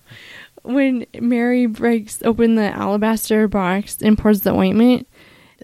[0.64, 5.08] when Mary breaks open the alabaster box and pours the ointment,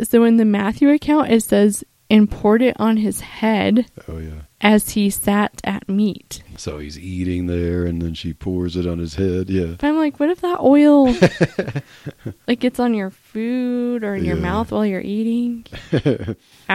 [0.03, 3.89] so in the Matthew account it says and poured it on his head.
[4.07, 4.41] Oh yeah.
[4.61, 6.41] As he sat at meat.
[6.57, 9.49] So he's eating there, and then she pours it on his head.
[9.49, 9.75] Yeah.
[9.77, 11.13] But I'm like, what if that oil,
[12.47, 14.29] like, gets on your food or in yeah.
[14.33, 15.65] your mouth while you're eating?
[15.91, 16.01] I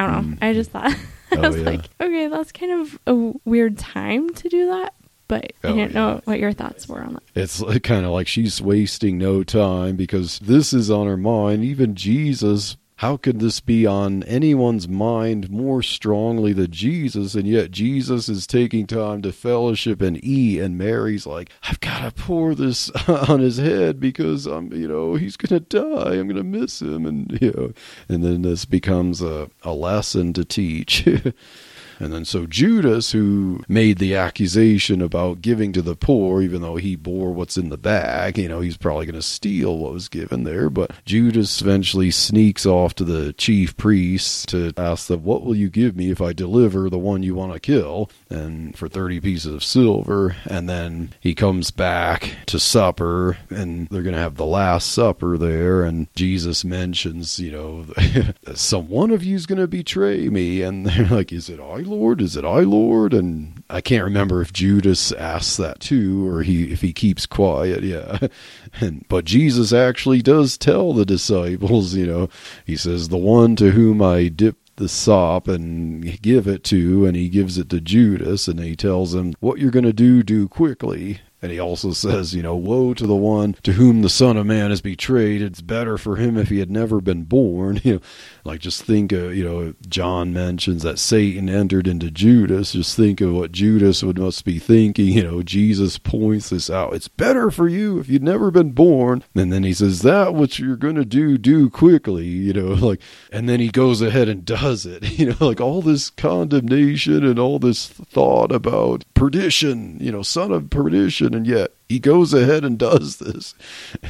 [0.07, 0.37] don't know.
[0.41, 0.89] I just mm-hmm.
[0.89, 0.99] thought,
[1.33, 1.63] I oh, was yeah.
[1.63, 4.95] like, okay, that's kind of a weird time to do that.
[5.27, 5.99] But I Oh, didn't yeah.
[5.99, 7.23] know what your thoughts were on that.
[7.35, 11.65] It's kind of like she's wasting no time because this is on her mind.
[11.65, 17.35] Even Jesus, how could this be on anyone's mind more strongly than Jesus?
[17.35, 20.61] And yet Jesus is taking time to fellowship and eat.
[20.61, 25.15] And Mary's like, I've got to pour this on his head because I'm, you know,
[25.15, 26.17] he's going to die.
[26.17, 27.07] I'm going to miss him.
[27.07, 27.73] And, you know,
[28.11, 31.09] and then this becomes a, a lesson to teach.
[32.01, 36.77] And then so Judas, who made the accusation about giving to the poor, even though
[36.77, 40.09] he bore what's in the bag, you know, he's probably going to steal what was
[40.09, 40.71] given there.
[40.71, 45.69] But Judas eventually sneaks off to the chief priests to ask them, What will you
[45.69, 48.11] give me if I deliver the one you want to kill?
[48.31, 50.37] And for 30 pieces of silver.
[50.49, 55.37] And then he comes back to supper, and they're going to have the Last Supper
[55.37, 55.83] there.
[55.83, 57.87] And Jesus mentions, you know,
[58.55, 60.63] some one of you's going to betray me.
[60.63, 62.21] And they're like, Is it I, Lord?
[62.21, 63.13] Is it I, Lord?
[63.13, 67.83] And I can't remember if Judas asks that too, or he if he keeps quiet.
[67.83, 68.19] Yeah,
[68.81, 71.95] and but Jesus actually does tell the disciples.
[71.95, 72.29] You know,
[72.65, 77.15] he says, "The one to whom I dip." The sop and give it to, and
[77.15, 80.49] he gives it to Judas, and he tells him, What you're going to do, do
[80.49, 81.21] quickly.
[81.43, 84.47] And he also says, you know, woe to the one to whom the Son of
[84.47, 85.43] Man is betrayed.
[85.43, 87.81] It's better for him if he had never been born.
[87.91, 88.01] You know,
[88.45, 92.73] like just think, of, you know, John mentions that Satan entered into Judas.
[92.73, 95.07] Just think of what Judas would must be thinking.
[95.07, 96.95] You know, Jesus points this out.
[96.95, 99.25] It's better for you if you'd never been born.
[99.35, 102.27] And then he says, that what you're going to do, do quickly.
[102.27, 103.01] You know, like,
[103.33, 105.05] and then he goes ahead and does it.
[105.21, 109.99] You know, like all this condemnation and all this thought about perdition.
[110.01, 113.55] You know, son of perdition and yet he goes ahead and does this.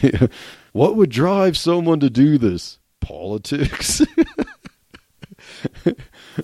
[0.72, 2.78] what would drive someone to do this?
[3.01, 4.03] Politics.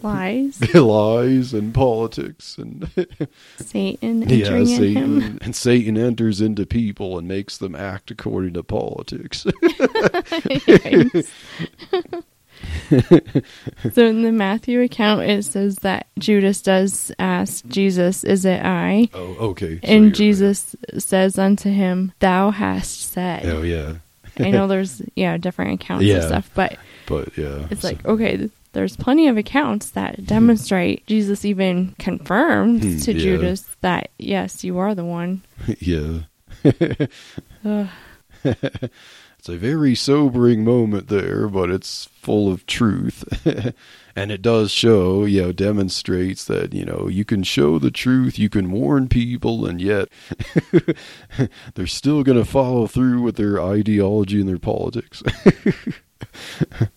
[0.02, 0.74] Lies.
[0.74, 2.90] lies and politics and
[3.56, 5.38] Satan yeah, Satan him.
[5.42, 9.46] and Satan enters into people and makes them act according to politics.
[12.88, 19.10] So in the Matthew account, it says that Judas does ask Jesus, "Is it I?"
[19.12, 19.74] oh, okay.
[19.74, 20.14] so and right.
[20.14, 23.96] Jesus says unto him, "Thou hast said." Oh yeah,
[24.38, 26.16] I know there's yeah different accounts Yeah.
[26.16, 26.76] and stuff, but
[27.06, 32.82] but yeah, it's so- like okay, there's plenty of accounts that demonstrate Jesus even confirmed
[32.82, 33.18] Hmm, to yeah.
[33.18, 35.42] Judas that yes, you are the one.
[35.80, 36.18] yeah.
[39.38, 43.22] It's a very sobering moment there, but it's full of truth.
[44.16, 48.38] And it does show, you know, demonstrates that, you know, you can show the truth,
[48.38, 50.08] you can warn people, and yet
[51.74, 55.22] they're still going to follow through with their ideology and their politics.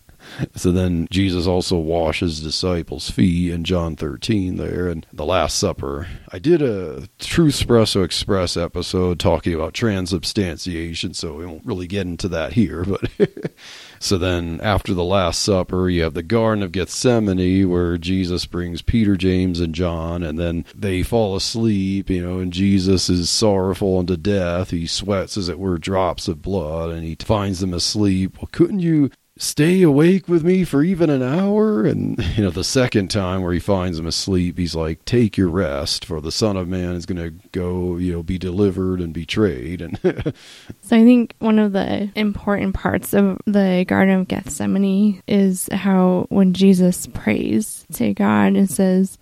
[0.54, 6.08] So then Jesus also washes disciples' feet in John 13 there and the Last Supper.
[6.32, 12.06] I did a Truth Espresso Express episode talking about transubstantiation, so we won't really get
[12.06, 12.84] into that here.
[12.84, 13.10] But
[13.98, 18.82] so then after the Last Supper, you have the Garden of Gethsemane where Jesus brings
[18.82, 23.98] Peter, James, and John, and then they fall asleep, you know, and Jesus is sorrowful
[23.98, 24.70] unto death.
[24.70, 28.36] He sweats, as it were, drops of blood, and he finds them asleep.
[28.38, 29.10] Well, couldn't you
[29.40, 31.84] stay awake with me for even an hour?
[31.84, 35.48] And you know the second time where he finds him asleep he's like take your
[35.48, 39.12] rest for the son of man is going to go you know be delivered and
[39.12, 39.80] betrayed.
[39.80, 39.98] And
[40.82, 46.26] So I think one of the important parts of the Garden of Gethsemane is how
[46.28, 49.18] when Jesus prays to God and says,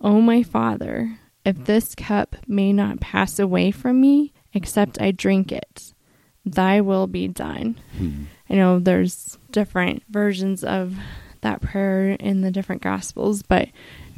[0.00, 5.50] "Oh my Father, if this cup may not pass away from me, except I drink
[5.52, 5.94] it,
[6.44, 8.24] thy will be done." Hmm.
[8.48, 10.94] I know there's different versions of
[11.40, 13.68] that prayer in the different gospels, but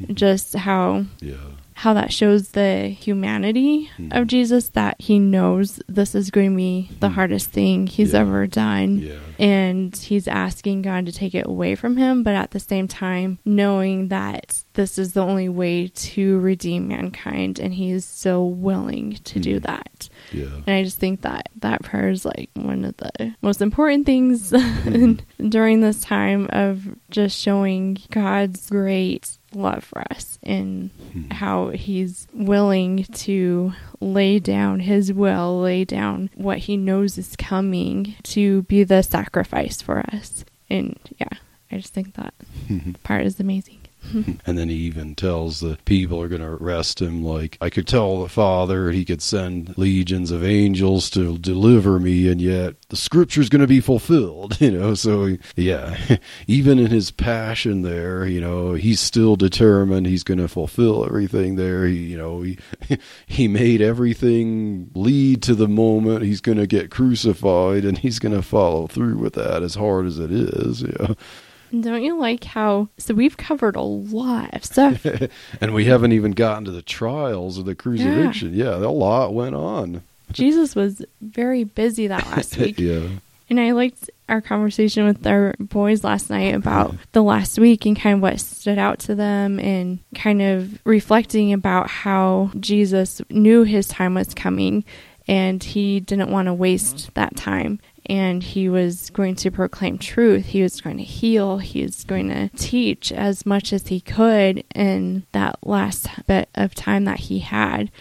[0.01, 0.13] mm-hmm.
[0.13, 1.35] just how yeah
[1.77, 4.23] how that shows the humanity of mm-hmm.
[4.23, 7.13] Jesus that he knows this is going to be the mm-hmm.
[7.13, 8.21] hardest thing he's Yeah.
[8.21, 8.97] ever done.
[8.97, 12.87] yeah And he's asking God to take it away from him, but at the same
[12.87, 18.43] time, knowing that this is the only way to redeem mankind, and he is so
[18.43, 20.09] willing to do that.
[20.31, 24.05] Yeah And I just think that that prayer is like one of the most important
[24.05, 24.49] things
[25.49, 31.29] during this time of just showing God's great love for us and hmm.
[31.31, 38.15] how he's willing to lay down his will, lay down what he knows is coming
[38.23, 40.45] to be the sacrifice for us.
[40.69, 41.29] And yeah,
[41.71, 42.33] I just think that
[43.03, 43.76] part is amazing.
[44.45, 47.87] and then he even tells the people are going to arrest him like i could
[47.87, 52.95] tell the father he could send legions of angels to deliver me and yet the
[52.95, 54.93] scripture's going to be fulfilled you know?
[54.93, 60.47] So yeah even in his passion there you know he's still determined he's going to
[60.47, 61.85] fulfill everything there.
[61.85, 62.57] He you know he
[63.25, 68.35] he made everything lead to the moment he's going to get crucified and he's going
[68.35, 71.13] to follow through with that as hard as it is yeah
[71.71, 72.89] Don't you like how?
[72.97, 75.05] So we've covered a lot of stuff.
[75.61, 78.53] and we haven't even gotten to the trials of the crucifixion.
[78.53, 80.03] Yeah, a lot went on.
[80.31, 82.79] Jesus was very busy that last week.
[82.79, 83.07] yeah.
[83.49, 87.97] And I liked our conversation with our boys last night about the last week and
[87.97, 93.63] kind of what stood out to them and kind of reflecting about how Jesus knew
[93.63, 94.83] his time was coming
[95.29, 97.79] and he didn't want to waste that time.
[98.07, 100.47] And he was going to proclaim truth.
[100.47, 101.57] He was going to heal.
[101.57, 106.73] He was going to teach as much as he could in that last bit of
[106.73, 107.91] time that he had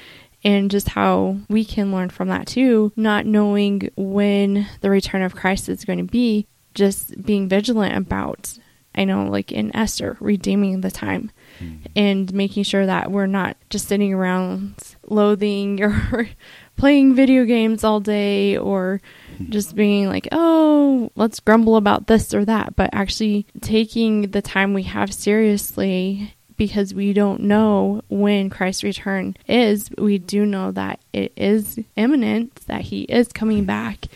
[0.46, 5.34] and just how we can learn from that too, not knowing when the return of
[5.34, 8.56] Christ is going to be, just being vigilant about,
[8.94, 11.86] I know, like in Esther, redeeming the time mm-hmm.
[11.96, 15.82] and making sure that we're not just sitting around loathing
[16.12, 16.28] or
[16.76, 19.00] playing video games all day or
[19.48, 24.74] just being like, oh, let's grumble about this or that, but actually taking the time
[24.74, 29.90] we have seriously because we don't know when Christ's return is.
[29.98, 34.06] We do know that it is imminent, that he is coming back,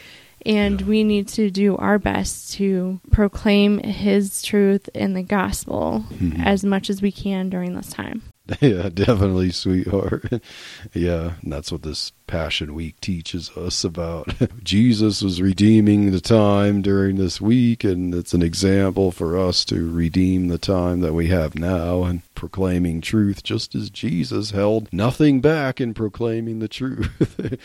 [0.47, 6.41] and we need to do our best to proclaim his truth in the gospel mm-hmm.
[6.41, 8.23] as much as we can during this time.
[8.61, 10.42] Yeah, definitely, sweetheart.
[10.92, 14.34] yeah, and that's what this Passion Week teaches us about.
[14.62, 19.90] Jesus was redeeming the time during this week, and it's an example for us to
[19.90, 25.40] redeem the time that we have now and proclaiming truth just as Jesus held nothing
[25.40, 27.59] back in proclaiming the truth.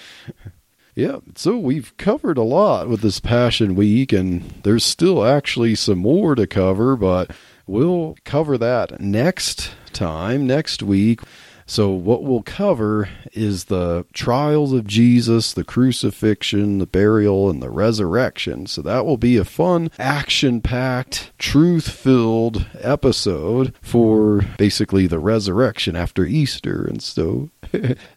[0.95, 5.97] Yeah, so we've covered a lot with this Passion Week, and there's still actually some
[5.97, 7.31] more to cover, but
[7.68, 11.22] we'll cover that next time, next week.
[11.68, 17.72] So, what we'll cover is the trials of Jesus, the crucifixion, the burial, and the
[17.72, 18.68] resurrection.
[18.68, 25.95] So, that will be a fun, action packed, truth filled episode for basically the resurrection
[25.95, 26.86] after Easter.
[26.86, 27.49] And so,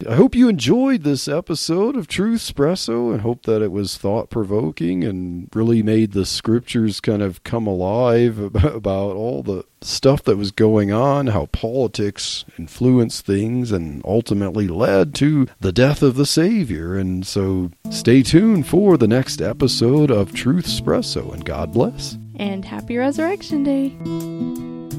[0.07, 4.29] I hope you enjoyed this episode of Truth Espresso and hope that it was thought
[4.29, 10.37] provoking and really made the scriptures kind of come alive about all the stuff that
[10.37, 16.25] was going on, how politics influenced things and ultimately led to the death of the
[16.25, 16.97] Savior.
[16.97, 22.17] And so stay tuned for the next episode of Truth Espresso and God bless.
[22.35, 24.98] And happy Resurrection Day.